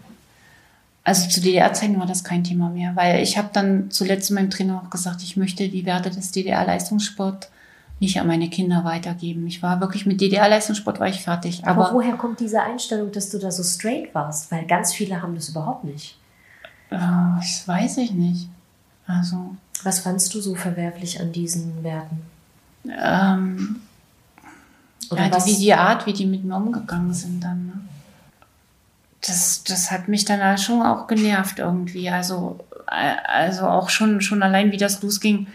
[1.02, 4.82] Also zu DDR-Zeiten war das kein Thema mehr, weil ich habe dann zuletzt meinem Trainer
[4.82, 7.48] auch gesagt, ich möchte die Werte des DDR-Leistungssport
[8.04, 9.46] nicht an meine Kinder weitergeben.
[9.46, 11.66] Ich war wirklich mit DDR-Leistungssport war ich fertig.
[11.66, 14.52] Aber, aber, woher kommt diese Einstellung, dass du da so straight warst?
[14.52, 16.16] Weil ganz viele haben das überhaupt nicht.
[16.90, 16.98] Äh,
[17.38, 18.48] das weiß ich nicht.
[19.06, 19.56] Also.
[19.82, 22.22] Was fandst du so verwerflich an diesen Werten?
[22.84, 23.80] Ähm,
[25.10, 25.44] Oder ja, was?
[25.44, 27.66] Die, die Art, wie die mit mir umgegangen sind dann.
[27.66, 27.80] Ne?
[29.26, 32.10] Das, das hat mich dann schon auch genervt irgendwie.
[32.10, 35.46] Also, äh, also auch schon, schon allein, wie das losging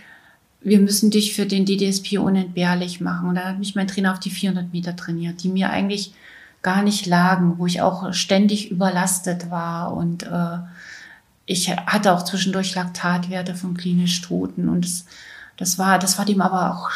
[0.61, 3.29] wir müssen dich für den DDSP unentbehrlich machen.
[3.29, 6.13] Und da hat mich mein Trainer auf die 400 Meter trainiert, die mir eigentlich
[6.61, 10.57] gar nicht lagen, wo ich auch ständig überlastet war und äh,
[11.45, 15.05] ich hatte auch zwischendurch Laktatwerte von klinisch Toten und das,
[15.57, 16.91] das war, das war dem aber auch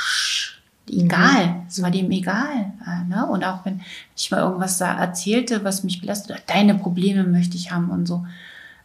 [0.88, 1.64] egal.
[1.68, 2.74] Es war dem egal.
[2.86, 3.26] Äh, ne?
[3.26, 3.82] Und auch wenn
[4.16, 8.28] ich mal irgendwas erzählte, was mich belastet, deine Probleme möchte ich haben und so.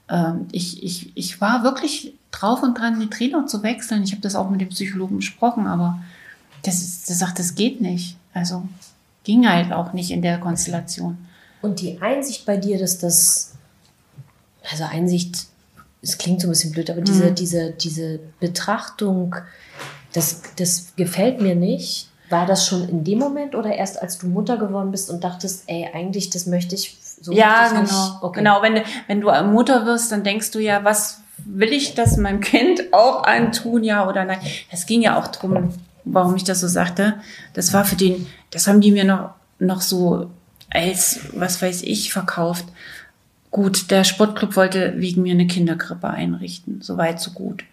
[0.09, 4.03] Ähm, ich, ich, ich war wirklich drauf und dran, den Trainer zu wechseln.
[4.03, 5.99] Ich habe das auch mit dem Psychologen besprochen, aber
[6.63, 8.17] das, ist, das sagt, das geht nicht.
[8.35, 8.65] Also
[9.25, 11.19] ging halt auch nicht in der Konstellation.
[11.61, 13.55] Und die Einsicht bei dir, dass das,
[14.71, 15.47] also Einsicht,
[16.03, 17.35] es klingt so ein bisschen blöd, aber diese, mhm.
[17.35, 19.35] diese, diese Betrachtung,
[20.13, 22.09] das, das gefällt mir nicht.
[22.31, 25.65] War das schon in dem Moment oder erst als du Mutter geworden bist und dachtest,
[25.67, 27.33] ey, eigentlich, das möchte ich so?
[27.33, 28.19] Ja, genau.
[28.21, 28.41] Okay.
[28.41, 32.41] Genau, wenn, wenn du Mutter wirst, dann denkst du ja, was will ich das meinem
[32.41, 34.41] Kind auch antun, ja oder nein?
[34.71, 35.75] Das ging ja auch drum,
[36.05, 37.15] warum ich das so sagte.
[37.55, 40.31] Das war für den, das haben die mir noch, noch so
[40.71, 42.67] als, was weiß ich, verkauft.
[43.51, 46.83] Gut, der Sportclub wollte wegen mir eine Kinderkrippe einrichten.
[46.83, 47.65] So weit, so gut.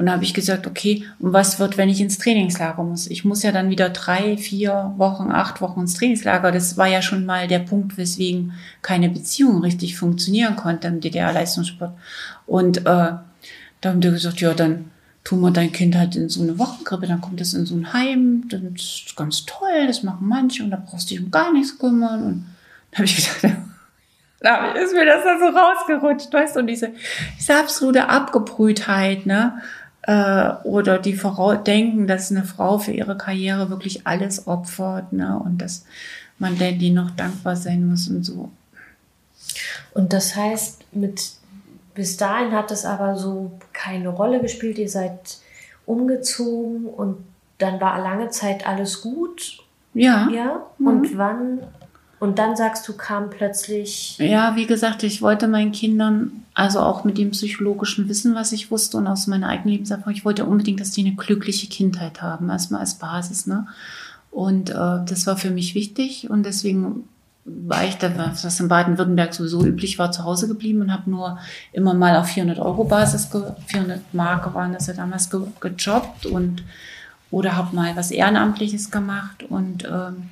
[0.00, 3.06] Und da habe ich gesagt, okay, und was wird, wenn ich ins Trainingslager muss?
[3.06, 6.52] Ich muss ja dann wieder drei, vier Wochen, acht Wochen ins Trainingslager.
[6.52, 11.92] Das war ja schon mal der Punkt, weswegen keine Beziehung richtig funktionieren konnte im DDR-Leistungssport.
[12.46, 13.20] Und äh, da
[13.84, 14.90] haben die gesagt, ja, dann
[15.22, 17.92] tun wir dein Kind halt in so eine Wochenkrippe, dann kommt es in so ein
[17.92, 21.52] Heim, das ist ganz toll, das machen manche und da brauchst du dich um gar
[21.52, 22.22] nichts kümmern.
[22.22, 22.46] Und
[22.90, 23.58] da habe ich gedacht,
[24.40, 26.94] da ist mir das da so rausgerutscht, weißt du, und diese,
[27.38, 29.60] diese absolute Abgebrühtheit, ne?
[30.02, 31.14] Äh, oder die
[31.66, 35.40] denken, dass eine Frau für ihre Karriere wirklich alles opfert ne?
[35.44, 35.84] und dass
[36.38, 38.50] man denn noch dankbar sein muss und so.
[39.92, 41.32] Und das heißt, mit
[41.94, 44.78] bis dahin hat es aber so keine Rolle gespielt.
[44.78, 45.38] Ihr seid
[45.86, 47.18] umgezogen und
[47.58, 49.58] dann war lange Zeit alles gut.
[49.92, 50.28] Ja.
[50.30, 50.66] Ja.
[50.78, 50.86] Mhm.
[50.86, 51.60] Und wann
[52.20, 54.18] und dann sagst du, kam plötzlich.
[54.18, 58.70] Ja, wie gesagt, ich wollte meinen Kindern, also auch mit dem psychologischen Wissen, was ich
[58.70, 62.50] wusste und aus meiner eigenen Lebenserfahrung, ich wollte unbedingt, dass die eine glückliche Kindheit haben,
[62.50, 63.46] erstmal als Basis.
[63.46, 63.66] Ne?
[64.30, 67.08] Und äh, das war für mich wichtig und deswegen
[67.46, 71.38] war ich da, was in Baden-Württemberg sowieso üblich war, zu Hause geblieben und habe nur
[71.72, 73.30] immer mal auf 400 Euro Basis,
[73.66, 76.62] 400 Mark waren das ja damals ge gejobbt und
[77.30, 80.28] oder habe mal was Ehrenamtliches gemacht und ähm,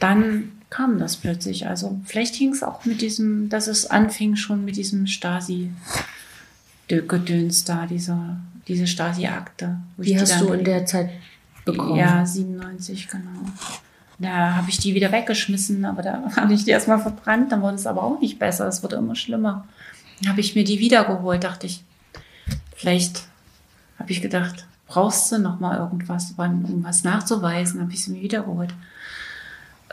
[0.00, 1.66] dann kam das plötzlich.
[1.66, 7.86] Also vielleicht hing es auch mit diesem, dass es anfing schon mit diesem Stasi-Gedöns da,
[7.86, 8.36] dieser,
[8.68, 9.78] diese Stasi-Akte.
[9.98, 11.10] Die hast du in der Zeit
[11.64, 11.96] bekommen?
[11.96, 13.50] Ja, 97, genau.
[14.18, 17.76] Da habe ich die wieder weggeschmissen, aber da habe ich die erstmal verbrannt, dann wurde
[17.76, 19.66] es aber auch nicht besser, es wurde immer schlimmer.
[20.20, 21.84] Dann habe ich mir die wiedergeholt, dachte ich,
[22.74, 23.24] vielleicht
[23.98, 28.22] habe ich gedacht, brauchst du noch mal irgendwas, um was nachzuweisen, habe ich sie mir
[28.22, 28.72] wiedergeholt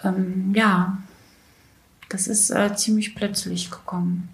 [0.03, 0.97] ähm, ja,
[2.09, 4.29] das ist äh, ziemlich plötzlich gekommen.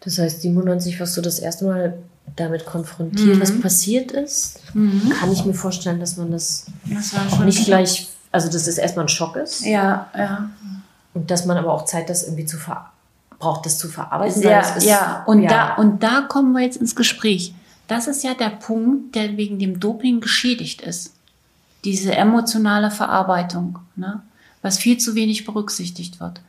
[0.00, 1.98] Das heißt, 97 warst du das erste Mal
[2.36, 3.40] damit konfrontiert, mhm.
[3.40, 4.60] was passiert ist.
[4.74, 5.10] Mhm.
[5.10, 9.08] Kann ich mir vorstellen, dass man das, das nicht gleich, also dass es erstmal ein
[9.08, 9.64] Schock ist.
[9.64, 10.50] Ja, ja.
[11.14, 12.90] Und dass man aber auch Zeit das irgendwie zu ver
[13.38, 14.42] braucht, das zu verarbeiten.
[14.42, 15.22] Ja, ist, ja.
[15.26, 15.48] Und, ja.
[15.48, 17.54] Da, und da kommen wir jetzt ins Gespräch.
[17.86, 21.14] Das ist ja der Punkt, der wegen dem Doping geschädigt ist.
[21.84, 23.78] Diese emotionale Verarbeitung.
[23.94, 24.22] Ne?
[24.62, 26.40] Was viel zu wenig berücksichtigt wird.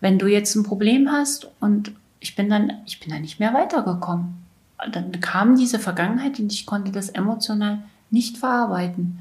[0.00, 3.54] Wenn du jetzt ein Problem hast und ich bin dann, ich bin dann nicht mehr
[3.54, 4.34] weitergekommen,
[4.92, 9.18] dann kam diese Vergangenheit und ich konnte das emotional nicht verarbeiten.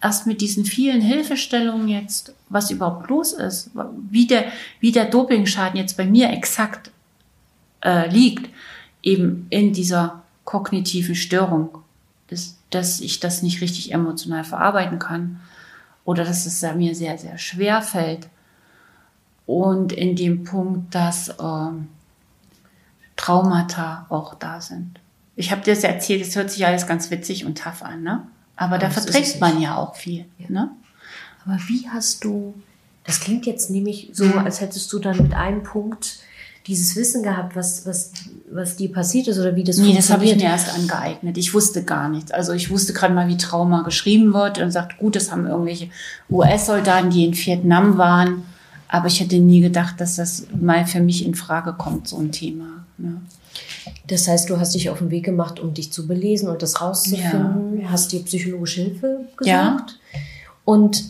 [0.00, 3.70] Erst mit diesen vielen Hilfestellungen jetzt, was überhaupt los ist,
[4.10, 4.46] wie der,
[4.80, 6.90] wie der Dopingschaden jetzt bei mir exakt
[7.84, 8.50] äh, liegt,
[9.02, 11.78] eben in dieser kognitiven Störung,
[12.28, 15.40] dass, dass ich das nicht richtig emotional verarbeiten kann
[16.04, 18.28] oder dass es mir sehr, sehr schwer fällt.
[19.46, 21.88] Und in dem Punkt, dass ähm,
[23.16, 24.98] Traumata auch da sind.
[25.36, 28.26] Ich habe dir das erzählt, es hört sich alles ganz witzig und tough an, ne?
[28.56, 30.26] Aber, Aber da verträgt man ja auch viel.
[30.38, 30.46] Ja.
[30.48, 30.70] Ne?
[31.44, 32.54] Aber wie hast du,
[33.04, 34.38] das klingt jetzt nämlich so, mhm.
[34.38, 36.18] als hättest du dann mit einem Punkt
[36.66, 38.12] dieses Wissen gehabt, was, was,
[38.50, 39.96] was dir passiert ist oder wie das nee, funktioniert?
[39.96, 41.38] Nee, das habe ich mir erst angeeignet.
[41.38, 42.30] Ich wusste gar nichts.
[42.30, 45.88] Also ich wusste gerade mal, wie Trauma geschrieben wird und sagt, gut, das haben irgendwelche
[46.30, 48.44] US-Soldaten, die in Vietnam waren.
[48.88, 52.30] Aber ich hätte nie gedacht, dass das mal für mich in Frage kommt, so ein
[52.30, 52.84] Thema.
[52.98, 53.22] Ne?
[54.06, 56.80] Das heißt, du hast dich auf den Weg gemacht, um dich zu belesen und das
[56.80, 57.90] rauszufinden, ja.
[57.90, 59.46] hast dir psychologische Hilfe gesucht.
[59.46, 59.84] Ja.
[60.64, 61.04] Und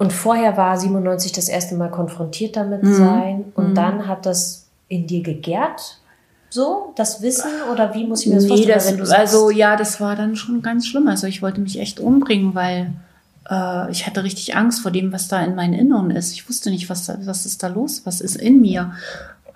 [0.00, 2.94] und vorher war 97 das erste Mal konfrontiert damit mhm.
[2.94, 3.74] sein und mhm.
[3.74, 5.98] dann hat das in dir gegärt,
[6.48, 8.96] so das Wissen oder wie muss ich mir das nee, vorstellen?
[8.96, 11.06] Das, also ja, das war dann schon ganz schlimm.
[11.06, 12.94] Also ich wollte mich echt umbringen, weil
[13.50, 16.32] äh, ich hatte richtig Angst vor dem, was da in meinem Inneren ist.
[16.32, 18.94] Ich wusste nicht, was, da, was ist da los, was ist in mir.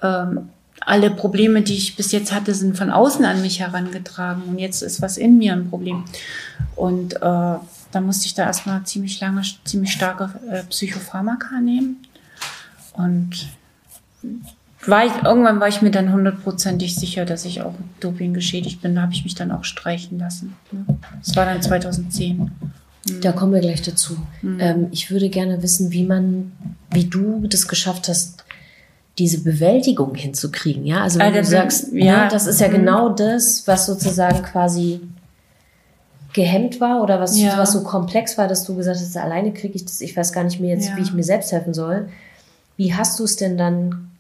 [0.02, 4.58] Ähm, alle Probleme, die ich bis jetzt hatte, sind von außen an mich herangetragen und
[4.58, 6.04] jetzt ist was in mir ein Problem.
[6.76, 7.54] Und äh,
[7.94, 11.98] da musste ich da erstmal ziemlich lange, ziemlich starke äh, Psychopharmaka nehmen.
[12.92, 13.48] Und
[14.86, 18.94] war ich, irgendwann war ich mir dann hundertprozentig sicher, dass ich auch Doping geschädigt bin.
[18.94, 20.54] Da habe ich mich dann auch streichen lassen.
[21.24, 22.50] Das war dann 2010.
[23.20, 24.16] Da kommen wir gleich dazu.
[24.42, 24.60] Mhm.
[24.60, 26.52] Ähm, ich würde gerne wissen, wie man,
[26.90, 28.44] wie du das geschafft hast,
[29.18, 30.84] diese Bewältigung hinzukriegen.
[30.84, 32.72] Ja, also wenn also, du sagst, ja, ne, das ist ja mhm.
[32.72, 35.00] genau das, was sozusagen quasi
[36.34, 37.56] gehemmt war oder was, ja.
[37.56, 40.44] was so komplex war, dass du gesagt hast, alleine kriege ich das, ich weiß gar
[40.44, 40.96] nicht mehr jetzt, ja.
[40.96, 42.10] wie ich mir selbst helfen soll.
[42.76, 44.10] Wie hast du es denn dann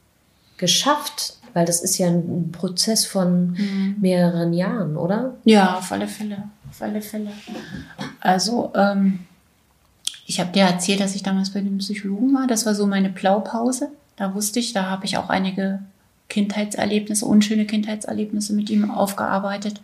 [0.56, 1.36] geschafft?
[1.52, 3.96] Weil das ist ja ein Prozess von mhm.
[4.00, 5.34] mehreren Jahren, oder?
[5.44, 6.44] Ja, auf alle Fälle.
[6.68, 7.30] Auf alle Fälle.
[8.20, 9.20] Also, ähm,
[10.26, 12.46] ich habe dir erzählt, dass ich damals bei dem Psychologen war.
[12.46, 13.88] Das war so meine Blaupause.
[14.16, 15.80] Da wusste ich, da habe ich auch einige
[16.28, 19.80] Kindheitserlebnisse, unschöne Kindheitserlebnisse mit ihm aufgearbeitet.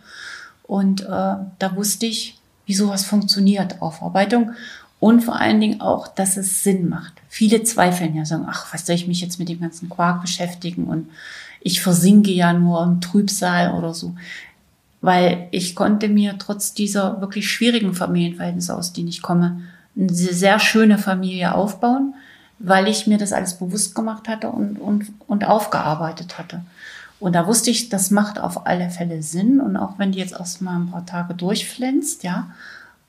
[0.71, 4.53] Und äh, da wusste ich, wie sowas funktioniert, Aufarbeitung.
[5.01, 7.13] Und vor allen Dingen auch, dass es Sinn macht.
[7.29, 10.85] Viele zweifeln ja, sagen, ach, was soll ich mich jetzt mit dem ganzen Quark beschäftigen
[10.85, 11.09] und
[11.61, 14.15] ich versinke ja nur im Trübsal oder so.
[15.01, 19.63] Weil ich konnte mir trotz dieser wirklich schwierigen Familienverhältnisse, aus denen ich komme,
[19.99, 22.15] eine sehr schöne Familie aufbauen,
[22.61, 26.61] weil ich mir das alles bewusst gemacht hatte und, und, und aufgearbeitet hatte.
[27.21, 29.61] Und da wusste ich, das macht auf alle Fälle Sinn.
[29.61, 32.51] Und auch wenn die jetzt erst mal ein paar Tage durchflänzt, ja.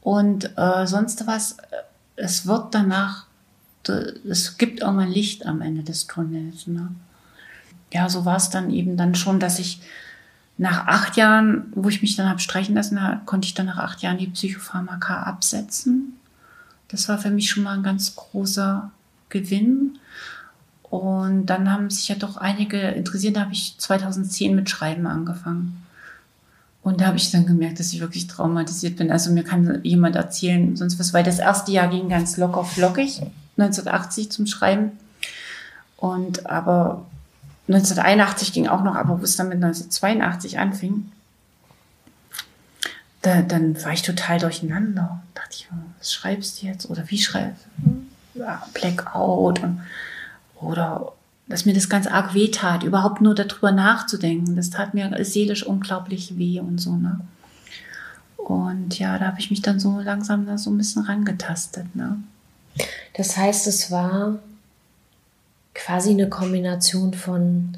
[0.01, 1.77] Und äh, sonst was, äh,
[2.17, 3.25] es wird danach,
[4.29, 6.67] es gibt irgendwann Licht am Ende des Tunnels.
[6.67, 6.89] Ne?
[7.91, 9.81] Ja, so war es dann eben dann schon, dass ich
[10.57, 14.01] nach acht Jahren, wo ich mich dann habe streichen lassen, konnte ich dann nach acht
[14.01, 16.13] Jahren die Psychopharmaka absetzen.
[16.89, 18.91] Das war für mich schon mal ein ganz großer
[19.29, 19.97] Gewinn.
[20.91, 23.37] Und dann haben sich ja doch einige interessiert.
[23.37, 25.81] Da habe ich 2010 mit Schreiben angefangen.
[26.83, 29.09] Und da habe ich dann gemerkt, dass ich wirklich traumatisiert bin.
[29.09, 33.21] Also mir kann jemand erzählen, sonst was, weil das erste Jahr ging ganz locker flockig,
[33.57, 34.91] 1980 zum Schreiben.
[35.95, 37.05] Und aber
[37.69, 41.09] 1981 ging auch noch, aber wo es dann mit 1982 anfing,
[43.21, 45.21] da, dann war ich total durcheinander.
[45.35, 45.69] Da dachte ich,
[45.99, 46.89] was schreibst du jetzt?
[46.89, 48.39] Oder wie schreibst du?
[48.41, 49.79] Ja, Blackout und
[50.61, 51.13] oder
[51.47, 54.55] dass mir das ganz arg weh tat, überhaupt nur darüber nachzudenken.
[54.55, 57.19] Das tat mir seelisch unglaublich weh und so, ne?
[58.37, 62.17] Und ja, da habe ich mich dann so langsam da so ein bisschen rangetastet, ne?
[63.15, 64.39] Das heißt, es war
[65.75, 67.77] quasi eine Kombination von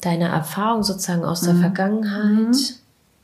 [0.00, 1.60] deiner Erfahrung sozusagen aus der mhm.
[1.60, 2.56] Vergangenheit, mhm.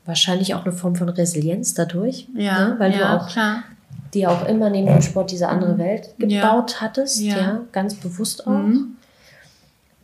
[0.05, 2.75] wahrscheinlich auch eine Form von Resilienz dadurch, ja, ne?
[2.79, 3.63] weil ja, du auch klar
[4.13, 5.77] die auch immer neben dem Sport diese andere mhm.
[5.77, 6.81] Welt gebaut ja.
[6.81, 7.37] hattest, ja.
[7.37, 7.61] ja.
[7.71, 8.51] ganz bewusst auch.
[8.51, 8.95] Mhm.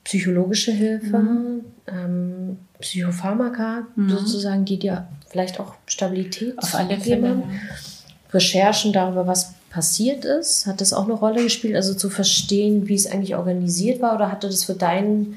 [0.03, 1.61] Psychologische Hilfe, mhm.
[1.87, 4.09] ähm, Psychopharmaka mhm.
[4.09, 7.43] sozusagen, die dir vielleicht auch Stabilität Auf alle Fälle.
[8.33, 12.95] Recherchen darüber, was passiert ist, hat das auch eine Rolle gespielt, also zu verstehen, wie
[12.95, 15.35] es eigentlich organisiert war, oder hatte das für deinen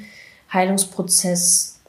[0.53, 1.81] Heilungsprozess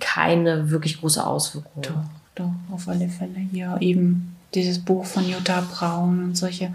[0.00, 1.82] keine wirklich große Auswirkung?
[1.82, 3.46] Doch, doch, auf alle Fälle.
[3.52, 6.74] Ja, eben dieses Buch von Jutta Braun und solche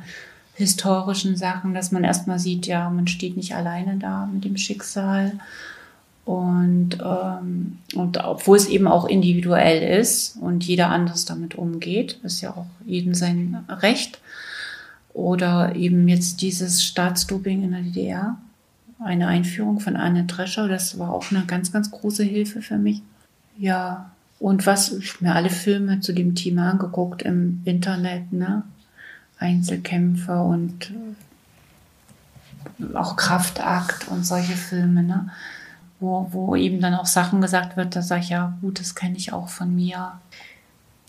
[0.53, 5.33] historischen Sachen, dass man erstmal sieht, ja, man steht nicht alleine da mit dem Schicksal.
[6.23, 12.41] Und, ähm, und obwohl es eben auch individuell ist und jeder anders damit umgeht, ist
[12.41, 14.21] ja auch jedem sein Recht.
[15.13, 18.37] Oder eben jetzt dieses Staatsdoping in der DDR,
[18.99, 23.01] eine Einführung von Anne Drescher, das war auch eine ganz, ganz große Hilfe für mich.
[23.57, 24.11] Ja,
[24.41, 28.63] und was, ich mir alle Filme zu dem Thema angeguckt im Internet, ne?
[29.37, 30.91] Einzelkämpfer und
[32.95, 35.29] auch Kraftakt und solche Filme, ne?
[35.99, 39.15] Wo, wo eben dann auch Sachen gesagt wird, da sage ich, ja, gut, das kenne
[39.15, 40.19] ich auch von mir.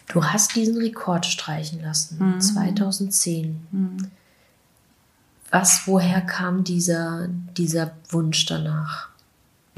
[0.08, 2.40] Du hast diesen Rekord streichen lassen, mhm.
[2.42, 3.66] 2010.
[3.70, 4.10] Mhm.
[5.50, 9.08] Was, woher kam dieser, dieser Wunsch danach?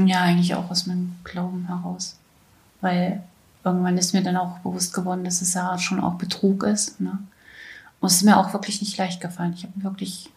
[0.01, 2.17] Ja, eigentlich auch aus meinem Glauben heraus.
[2.81, 3.23] Weil
[3.65, 7.01] irgendwann ist mir dann auch bewusst geworden, dass es ja schon auch Betrug ist.
[7.01, 7.19] Ne?
[8.01, 9.55] Und es ist mir auch wirklich nicht leicht gefallen.
[9.57, 10.31] Ich habe wirklich,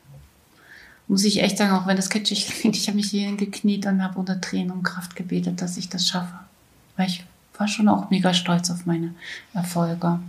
[1.07, 4.01] muss ich echt sagen, auch wenn das kitschig klingt, ich habe mich hier gekniet und
[4.01, 6.39] habe unter Tränen und Kraft gebetet, dass ich das schaffe.
[6.95, 7.25] Weil ich
[7.57, 9.13] war schon auch mega stolz auf meine
[9.53, 10.19] Erfolge.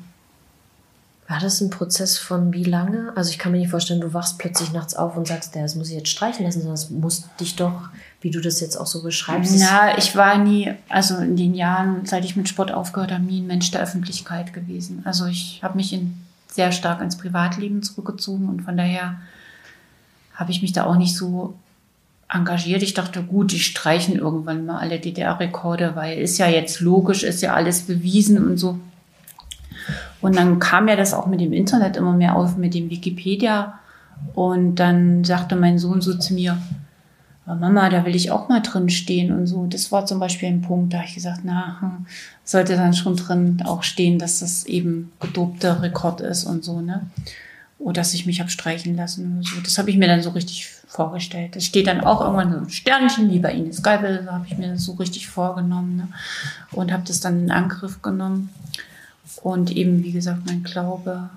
[1.29, 3.13] War das ein Prozess von wie lange?
[3.15, 5.91] Also ich kann mir nicht vorstellen, du wachst plötzlich nachts auf und sagst, das muss
[5.91, 7.91] ich jetzt streichen lassen, sondern es muss dich doch,
[8.23, 9.61] wie du das jetzt auch so beschreibst.
[9.61, 13.43] Ja, ich war nie, also in den Jahren, seit ich mit Sport aufgehört habe, nie
[13.43, 15.03] ein Mensch der Öffentlichkeit gewesen.
[15.05, 16.15] Also ich habe mich in,
[16.51, 19.17] sehr stark ins Privatleben zurückgezogen und von daher
[20.35, 21.55] habe ich mich da auch nicht so
[22.31, 22.83] engagiert.
[22.83, 27.43] Ich dachte, gut, die streichen irgendwann mal alle DDR-Rekorde, weil ist ja jetzt logisch, ist
[27.43, 28.79] ja alles bewiesen und so.
[30.21, 33.79] Und dann kam ja das auch mit dem Internet immer mehr auf, mit dem Wikipedia.
[34.35, 36.59] Und dann sagte mein Sohn so zu mir,
[37.55, 39.67] Mama, da will ich auch mal drin stehen und so.
[39.67, 42.07] Das war zum Beispiel ein Punkt, da habe ich gesagt, na, hm,
[42.45, 47.07] sollte dann schon drin auch stehen, dass das eben gedobter Rekord ist und so, ne?
[47.79, 49.61] Oder dass ich mich habe streichen lassen und so.
[49.63, 51.55] Das habe ich mir dann so richtig vorgestellt.
[51.55, 54.59] Es steht dann auch irgendwann so ein Sternchen, wie bei Ines Geibel, da habe ich
[54.59, 56.09] mir das so richtig vorgenommen ne?
[56.73, 58.51] und habe das dann in Angriff genommen.
[59.43, 61.31] Und eben, wie gesagt, mein Glaube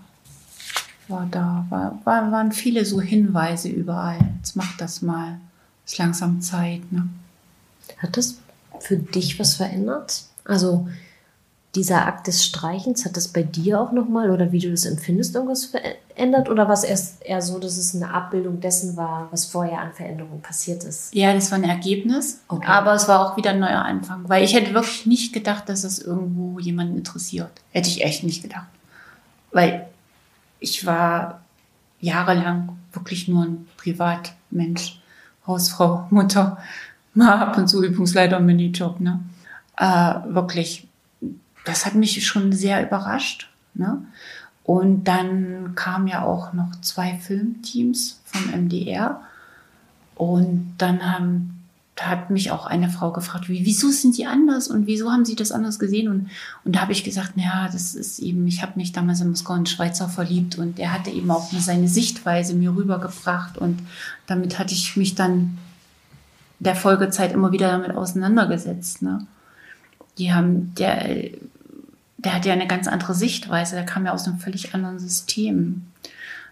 [1.08, 4.20] war da, war, war, waren viele so Hinweise überall.
[4.38, 5.40] Jetzt mach das mal.
[5.86, 6.92] Ist langsam Zeit.
[6.92, 7.08] Ne?
[7.98, 8.38] Hat das
[8.80, 10.24] für dich was verändert?
[10.46, 10.88] Also
[11.76, 15.36] dieser Akt des Streichens, hat das bei dir auch nochmal oder wie du das empfindest,
[15.36, 16.50] irgendwas verändert?
[16.50, 19.94] Oder war es erst eher so, dass es eine Abbildung dessen war, was vorher an
[19.94, 21.16] Veränderungen passiert ist?
[21.16, 22.68] Ja, das war ein Ergebnis, okay.
[22.68, 25.86] aber es war auch wieder ein neuer Anfang, weil ich hätte wirklich nicht gedacht, dass
[25.86, 27.52] es irgendwo jemanden interessiert.
[27.72, 28.68] Hätte ich echt nicht gedacht.
[29.54, 29.88] Weil
[30.60, 31.42] ich war
[32.02, 35.00] jahrelang wirklich nur ein Privatmensch,
[35.48, 36.58] Hausfrau, Mutter,
[37.14, 39.22] mal ab und zu Übungsleiter und Minijob, ne?
[39.78, 40.88] Äh, wirklich
[41.66, 43.50] das hat mich schon sehr überrascht.
[43.74, 44.02] Ne?
[44.64, 49.22] Und dann kamen ja auch noch zwei Filmteams vom MDR.
[50.16, 51.64] Und dann haben,
[52.00, 55.36] hat mich auch eine Frau gefragt, wie, wieso sind die anders und wieso haben sie
[55.36, 56.08] das anders gesehen?
[56.10, 56.30] Und,
[56.64, 59.56] und da habe ich gesagt, naja, das ist eben, ich habe mich damals in Moskau
[59.56, 63.58] in Schweizer verliebt und er hatte eben auch seine Sichtweise mir rübergebracht.
[63.58, 63.80] Und
[64.28, 65.58] damit hatte ich mich dann
[66.60, 69.02] der Folgezeit immer wieder damit auseinandergesetzt.
[69.02, 69.26] Ne?
[70.20, 71.32] Die haben, der,
[72.24, 75.84] der hat ja eine ganz andere Sichtweise, der kam ja aus einem völlig anderen System.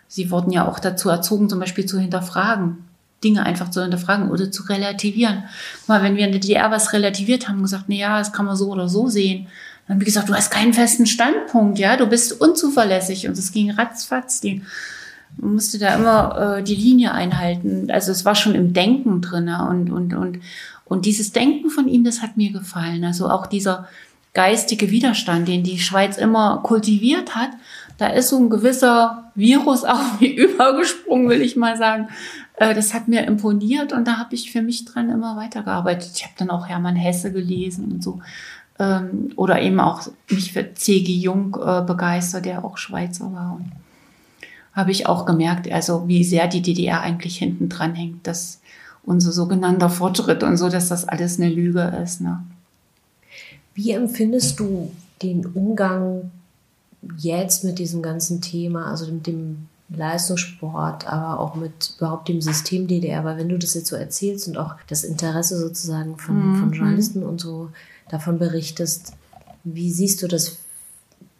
[0.08, 2.78] Sie wurden ja auch dazu erzogen, zum Beispiel zu hinterfragen,
[3.24, 5.44] Dinge einfach zu hinterfragen oder zu relativieren.
[5.88, 8.56] Mal, wenn wir in der DDR was relativiert haben, gesagt, na ja, das kann man
[8.56, 9.48] so oder so sehen,
[9.88, 13.52] dann haben wir gesagt, du hast keinen festen Standpunkt, ja, du bist unzuverlässig und es
[13.52, 14.42] ging ratzfatz.
[14.42, 14.64] Die,
[15.38, 17.92] man musste da immer äh, die Linie einhalten.
[17.92, 20.40] Also es war schon im Denken drin und, und, und,
[20.86, 23.04] und dieses Denken von ihm, das hat mir gefallen.
[23.04, 23.88] Also auch dieser,
[24.40, 27.50] geistige Widerstand, den die Schweiz immer kultiviert hat,
[27.98, 32.08] da ist so ein gewisser Virus auch übergesprungen, will ich mal sagen.
[32.56, 36.12] Äh, das hat mir imponiert und da habe ich für mich dran immer weitergearbeitet.
[36.16, 38.22] Ich habe dann auch Hermann Hesse gelesen und so.
[38.80, 41.12] Ähm, oder eben auch mich für C.G.
[41.12, 43.58] Jung äh, begeistert, der auch Schweizer war.
[43.58, 43.70] Und
[44.72, 48.62] habe ich auch gemerkt, also wie sehr die DDR eigentlich hinten dran hängt, dass
[49.04, 52.22] unser sogenannter Fortschritt und so, dass das alles eine Lüge ist.
[52.22, 52.40] Ne?
[53.80, 56.32] Wie empfindest du den Umgang
[57.18, 62.88] jetzt mit diesem ganzen Thema, also mit dem Leistungssport, aber auch mit überhaupt dem System
[62.88, 63.24] DDR?
[63.24, 66.56] Weil wenn du das jetzt so erzählst und auch das Interesse sozusagen von, mhm.
[66.60, 67.70] von Journalisten und so
[68.10, 69.14] davon berichtest,
[69.64, 70.58] wie siehst du das?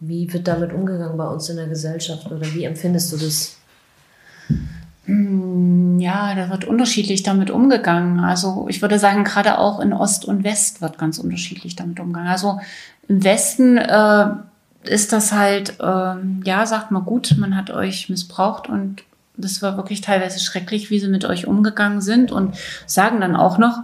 [0.00, 3.56] Wie wird damit umgegangen bei uns in der Gesellschaft oder wie empfindest du das?
[5.06, 8.20] Hm, ja, da wird unterschiedlich damit umgegangen.
[8.20, 12.28] Also ich würde sagen, gerade auch in Ost und West wird ganz unterschiedlich damit umgegangen.
[12.28, 12.60] Also
[13.08, 14.26] im Westen äh,
[14.84, 19.02] ist das halt, äh, ja, sagt man gut, man hat euch missbraucht und
[19.36, 22.54] das war wirklich teilweise schrecklich, wie sie mit euch umgegangen sind und
[22.86, 23.78] sagen dann auch noch,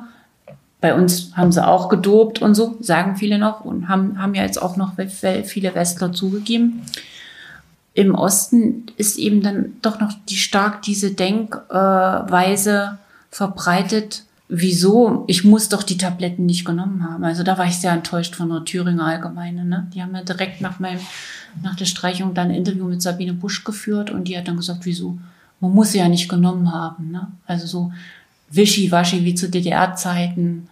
[0.82, 4.42] bei uns haben sie auch gedopt und so, sagen viele noch und haben, haben ja
[4.42, 4.92] jetzt auch noch
[5.44, 6.82] viele Westler zugegeben
[7.96, 12.98] im Osten ist eben dann doch noch die stark diese Denkweise
[13.30, 15.24] verbreitet, wieso?
[15.28, 17.24] Ich muss doch die Tabletten nicht genommen haben.
[17.24, 19.64] Also da war ich sehr enttäuscht von der Thüringer Allgemeine.
[19.64, 19.90] Ne?
[19.94, 21.00] Die haben ja direkt nach meinem,
[21.62, 24.84] nach der Streichung dann ein Interview mit Sabine Busch geführt und die hat dann gesagt,
[24.84, 25.18] wieso?
[25.60, 27.10] Man muss sie ja nicht genommen haben.
[27.12, 27.28] Ne?
[27.46, 27.92] Also so
[28.50, 30.68] wischiwaschi wie zu DDR-Zeiten.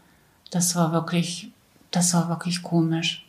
[0.50, 1.50] Das war wirklich,
[1.90, 3.24] das war wirklich komisch.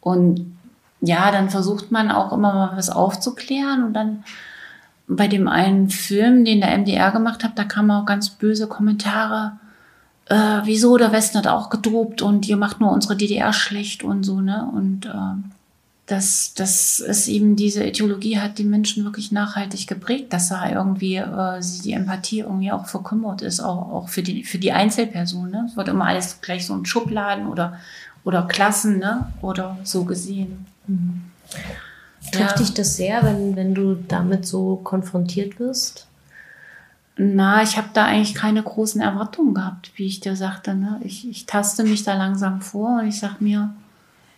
[0.00, 0.55] Und
[1.00, 4.24] ja, dann versucht man auch immer mal was aufzuklären und dann
[5.08, 9.52] bei dem einen Film, den der MDR gemacht hat, da kamen auch ganz böse Kommentare.
[10.26, 14.24] Äh, wieso, der Westen hat auch gedopt und ihr macht nur unsere DDR schlecht und
[14.24, 14.68] so, ne?
[14.74, 15.10] Und äh,
[16.06, 21.16] dass, dass es eben diese Ideologie hat die Menschen wirklich nachhaltig geprägt, dass da irgendwie
[21.16, 25.50] äh, die Empathie irgendwie auch verkümmert ist, auch, auch für, die, für die Einzelperson.
[25.50, 25.66] Ne?
[25.68, 27.78] Es wird immer alles gleich so in Schubladen oder,
[28.22, 29.32] oder Klassen ne?
[29.42, 30.66] oder so gesehen.
[30.86, 31.22] Mhm.
[32.32, 32.56] Trifft ja.
[32.56, 36.06] dich das sehr, wenn, wenn du damit so konfrontiert wirst?
[37.16, 40.74] Na, ich habe da eigentlich keine großen Erwartungen gehabt, wie ich dir sagte.
[40.74, 41.00] Ne?
[41.02, 43.74] Ich, ich taste mich da langsam vor und ich sag mir,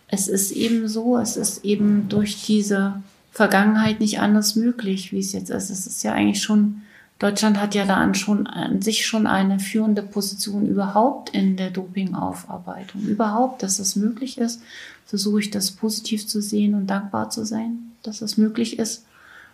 [0.07, 5.33] es ist eben so, es ist eben durch diese Vergangenheit nicht anders möglich, wie es
[5.33, 5.71] jetzt ist.
[5.71, 6.83] Es ist ja eigentlich schon,
[7.19, 11.71] Deutschland hat ja da an, schon, an sich schon eine führende Position überhaupt in der
[11.71, 13.03] Dopingaufarbeitung.
[13.03, 14.63] Überhaupt, dass es möglich ist
[15.09, 19.07] versuche ich das positiv zu sehen und dankbar zu sein, dass es möglich ist,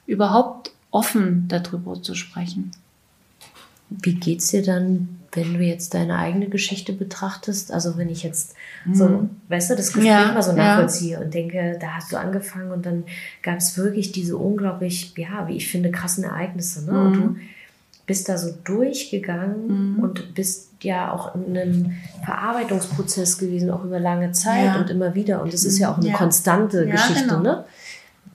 [0.04, 2.72] überhaupt offen darüber zu sprechen.
[3.88, 7.70] Wie geht's dir dann, wenn du jetzt deine eigene Geschichte betrachtest?
[7.70, 8.56] Also wenn ich jetzt
[8.92, 9.30] so, mhm.
[9.48, 11.20] weißt du, das Gespräch ja, mal so nachvollziehe ja.
[11.20, 13.04] und denke, da hast du angefangen und dann
[13.42, 16.84] gab es wirklich diese unglaublich, ja, wie ich finde, krassen Ereignisse.
[16.84, 16.92] Ne?
[16.92, 17.06] Mhm.
[17.06, 17.36] Und du
[18.06, 20.02] bist da so durchgegangen mhm.
[20.02, 21.92] und bist ja auch in einem
[22.24, 24.80] Verarbeitungsprozess gewesen, auch über lange Zeit ja.
[24.80, 25.42] und immer wieder.
[25.42, 26.16] Und es ist ja auch eine ja.
[26.16, 27.28] konstante ja, Geschichte.
[27.28, 27.40] Genau.
[27.40, 27.64] Ne?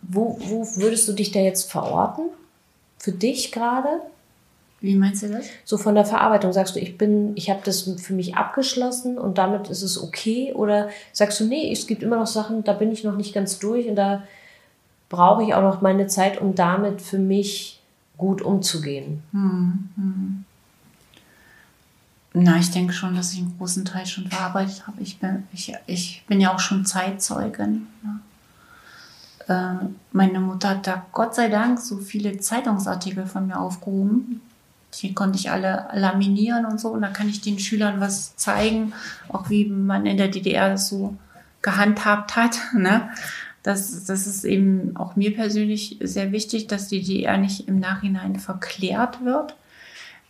[0.01, 2.25] Wo, wo würdest du dich da jetzt verorten?
[2.97, 4.01] Für dich gerade?
[4.81, 5.45] Wie meinst du das?
[5.65, 9.37] So von der Verarbeitung sagst du, ich bin, ich habe das für mich abgeschlossen und
[9.37, 10.53] damit ist es okay?
[10.53, 13.59] Oder sagst du, nee, es gibt immer noch Sachen, da bin ich noch nicht ganz
[13.59, 14.23] durch und da
[15.09, 17.78] brauche ich auch noch meine Zeit, um damit für mich
[18.19, 19.23] gut umzugehen?
[19.31, 20.45] Hm, hm.
[22.33, 25.01] Na, ich denke schon, dass ich einen großen Teil schon verarbeitet habe.
[25.01, 27.87] Ich bin, ich, ich bin ja auch schon Zeitzeugin.
[28.03, 28.19] Ne?
[29.47, 34.41] Äh, meine Mutter hat da Gott sei Dank so viele Zeitungsartikel von mir aufgehoben.
[35.01, 36.89] Die konnte ich alle laminieren und so.
[36.89, 38.93] Und da kann ich den Schülern was zeigen,
[39.29, 41.17] auch wie man in der DDR das so
[41.61, 42.57] gehandhabt hat.
[42.73, 43.09] Ne?
[43.63, 48.37] Das, das ist eben auch mir persönlich sehr wichtig, dass die DDR nicht im Nachhinein
[48.37, 49.55] verklärt wird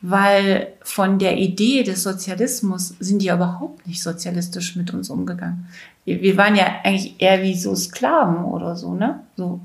[0.02, 5.68] weil von der Idee des Sozialismus sind die ja überhaupt nicht sozialistisch mit uns umgegangen.
[6.06, 9.20] Wir, waren ja eigentlich eher wie so Sklaven oder so, ne?
[9.36, 9.60] So,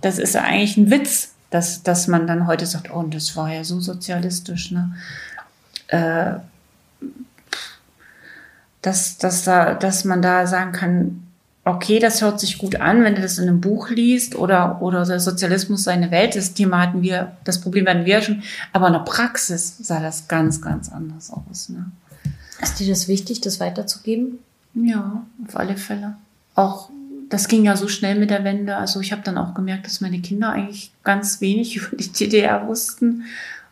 [0.00, 3.64] das ist eigentlich ein Witz, dass, dass man dann heute sagt, oh, das war ja
[3.64, 4.94] so sozialistisch, ne?
[5.88, 6.34] Äh,
[8.82, 11.25] dass, dass, da, dass man da sagen kann,
[11.66, 15.04] okay, das hört sich gut an, wenn du das in einem Buch liest oder, oder
[15.04, 16.36] der Sozialismus seine Welt.
[16.36, 18.42] Das Thema hatten wir, das Problem hatten wir ja schon.
[18.72, 21.68] Aber in der Praxis sah das ganz, ganz anders aus.
[21.68, 21.90] Ne?
[22.62, 24.38] Ist dir das wichtig, das weiterzugeben?
[24.74, 26.14] Ja, auf alle Fälle.
[26.54, 26.88] Auch
[27.28, 28.76] das ging ja so schnell mit der Wende.
[28.76, 32.68] Also ich habe dann auch gemerkt, dass meine Kinder eigentlich ganz wenig über die DDR
[32.68, 33.24] wussten.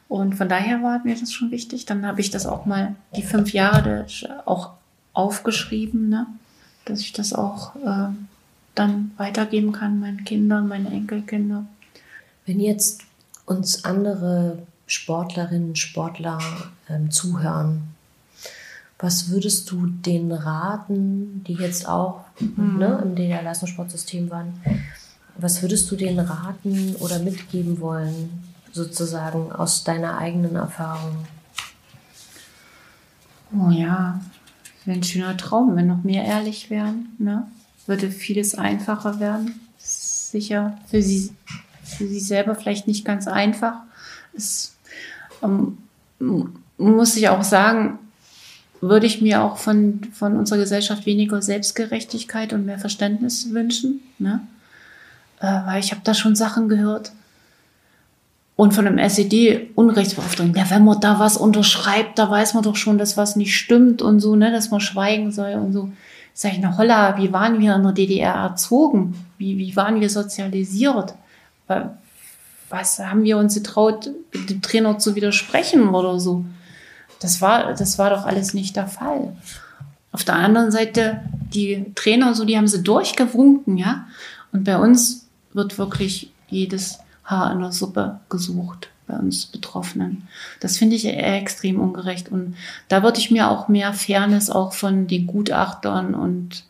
[0.09, 1.87] Und von daher war mir das schon wichtig.
[1.87, 4.07] Dann habe ich das auch mal die fünf Jahre
[4.47, 4.71] auch
[5.13, 6.09] aufgeschrieben.
[6.09, 6.27] Ne?
[6.85, 8.09] Dass ich das auch äh,
[8.75, 11.65] dann weitergeben kann, meinen Kindern, meinen Enkelkinder.
[12.47, 13.03] Wenn jetzt
[13.47, 16.41] uns andere Sportlerinnen, Sportler
[16.89, 17.95] ähm, zuhören,
[18.99, 22.79] was würdest du denen raten, die jetzt auch mhm.
[22.79, 24.55] ne, im DDR-Leistungssportsystem waren?
[25.37, 31.27] Was würdest du denen raten oder mitgeben wollen, sozusagen aus deiner eigenen Erfahrung?
[33.53, 34.21] Oh ja,
[34.85, 37.15] wäre ein schöner Traum, wenn noch mehr ehrlich wären.
[37.19, 37.47] Ne?
[37.87, 39.61] Würde vieles einfacher werden.
[39.79, 41.31] Sicher für sie,
[41.83, 43.77] für sie selber vielleicht nicht ganz einfach.
[44.35, 44.75] Es
[45.43, 45.79] ähm,
[46.79, 47.99] muss ich auch sagen,
[48.81, 54.01] würde ich mir auch von, von unserer Gesellschaft weniger Selbstgerechtigkeit und mehr Verständnis wünschen.
[54.19, 54.41] Ne?
[55.41, 57.13] Äh, weil ich habe da schon Sachen gehört,
[58.57, 62.99] und von einem SED-Unrechtsbeauftragten, ja, wenn man da was unterschreibt, da weiß man doch schon,
[62.99, 65.91] dass was nicht stimmt und so, ne, dass man schweigen soll und so.
[66.35, 69.15] Sag ich, na holla, wie waren wir in der DDR erzogen?
[69.39, 71.15] Wie, wie waren wir sozialisiert?
[72.69, 74.11] Was haben wir uns getraut,
[74.49, 76.45] dem Trainer zu widersprechen oder so?
[77.21, 79.37] Das war, das war doch alles nicht der Fall.
[80.13, 81.21] Auf der anderen Seite,
[81.53, 84.07] die Trainer und so, die haben sie durchgewunken, ja.
[84.53, 88.89] Und bei uns wird wirklich jedes Haar in der Suppe gesucht.
[89.07, 90.27] bei uns Betroffenen.
[90.61, 92.31] Das finde ich extrem ungerecht.
[92.31, 92.57] Und
[92.89, 96.65] da würde ich mir auch mehr Fairness auch von den Gutachtern und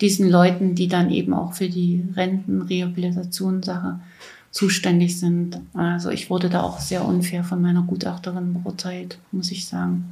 [0.00, 4.00] diesen Leuten, die dann eben auch für die Rentenrehabilitationssache
[4.50, 5.60] zuständig sind.
[5.74, 10.04] Also ich wurde da auch sehr unfair von meiner Gutachterin beurteilt, muss ich sagen.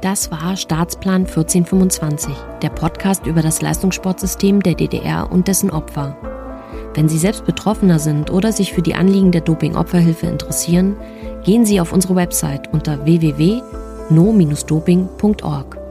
[0.00, 6.33] Das war Staatsplan 1425, der Podcast über das Leistungssportsystem der DDR und dessen Opfer.
[6.94, 10.94] Wenn Sie selbst Betroffener sind oder sich für die Anliegen der Doping-Opferhilfe interessieren,
[11.44, 15.83] gehen Sie auf unsere Website unter www.no-doping.org.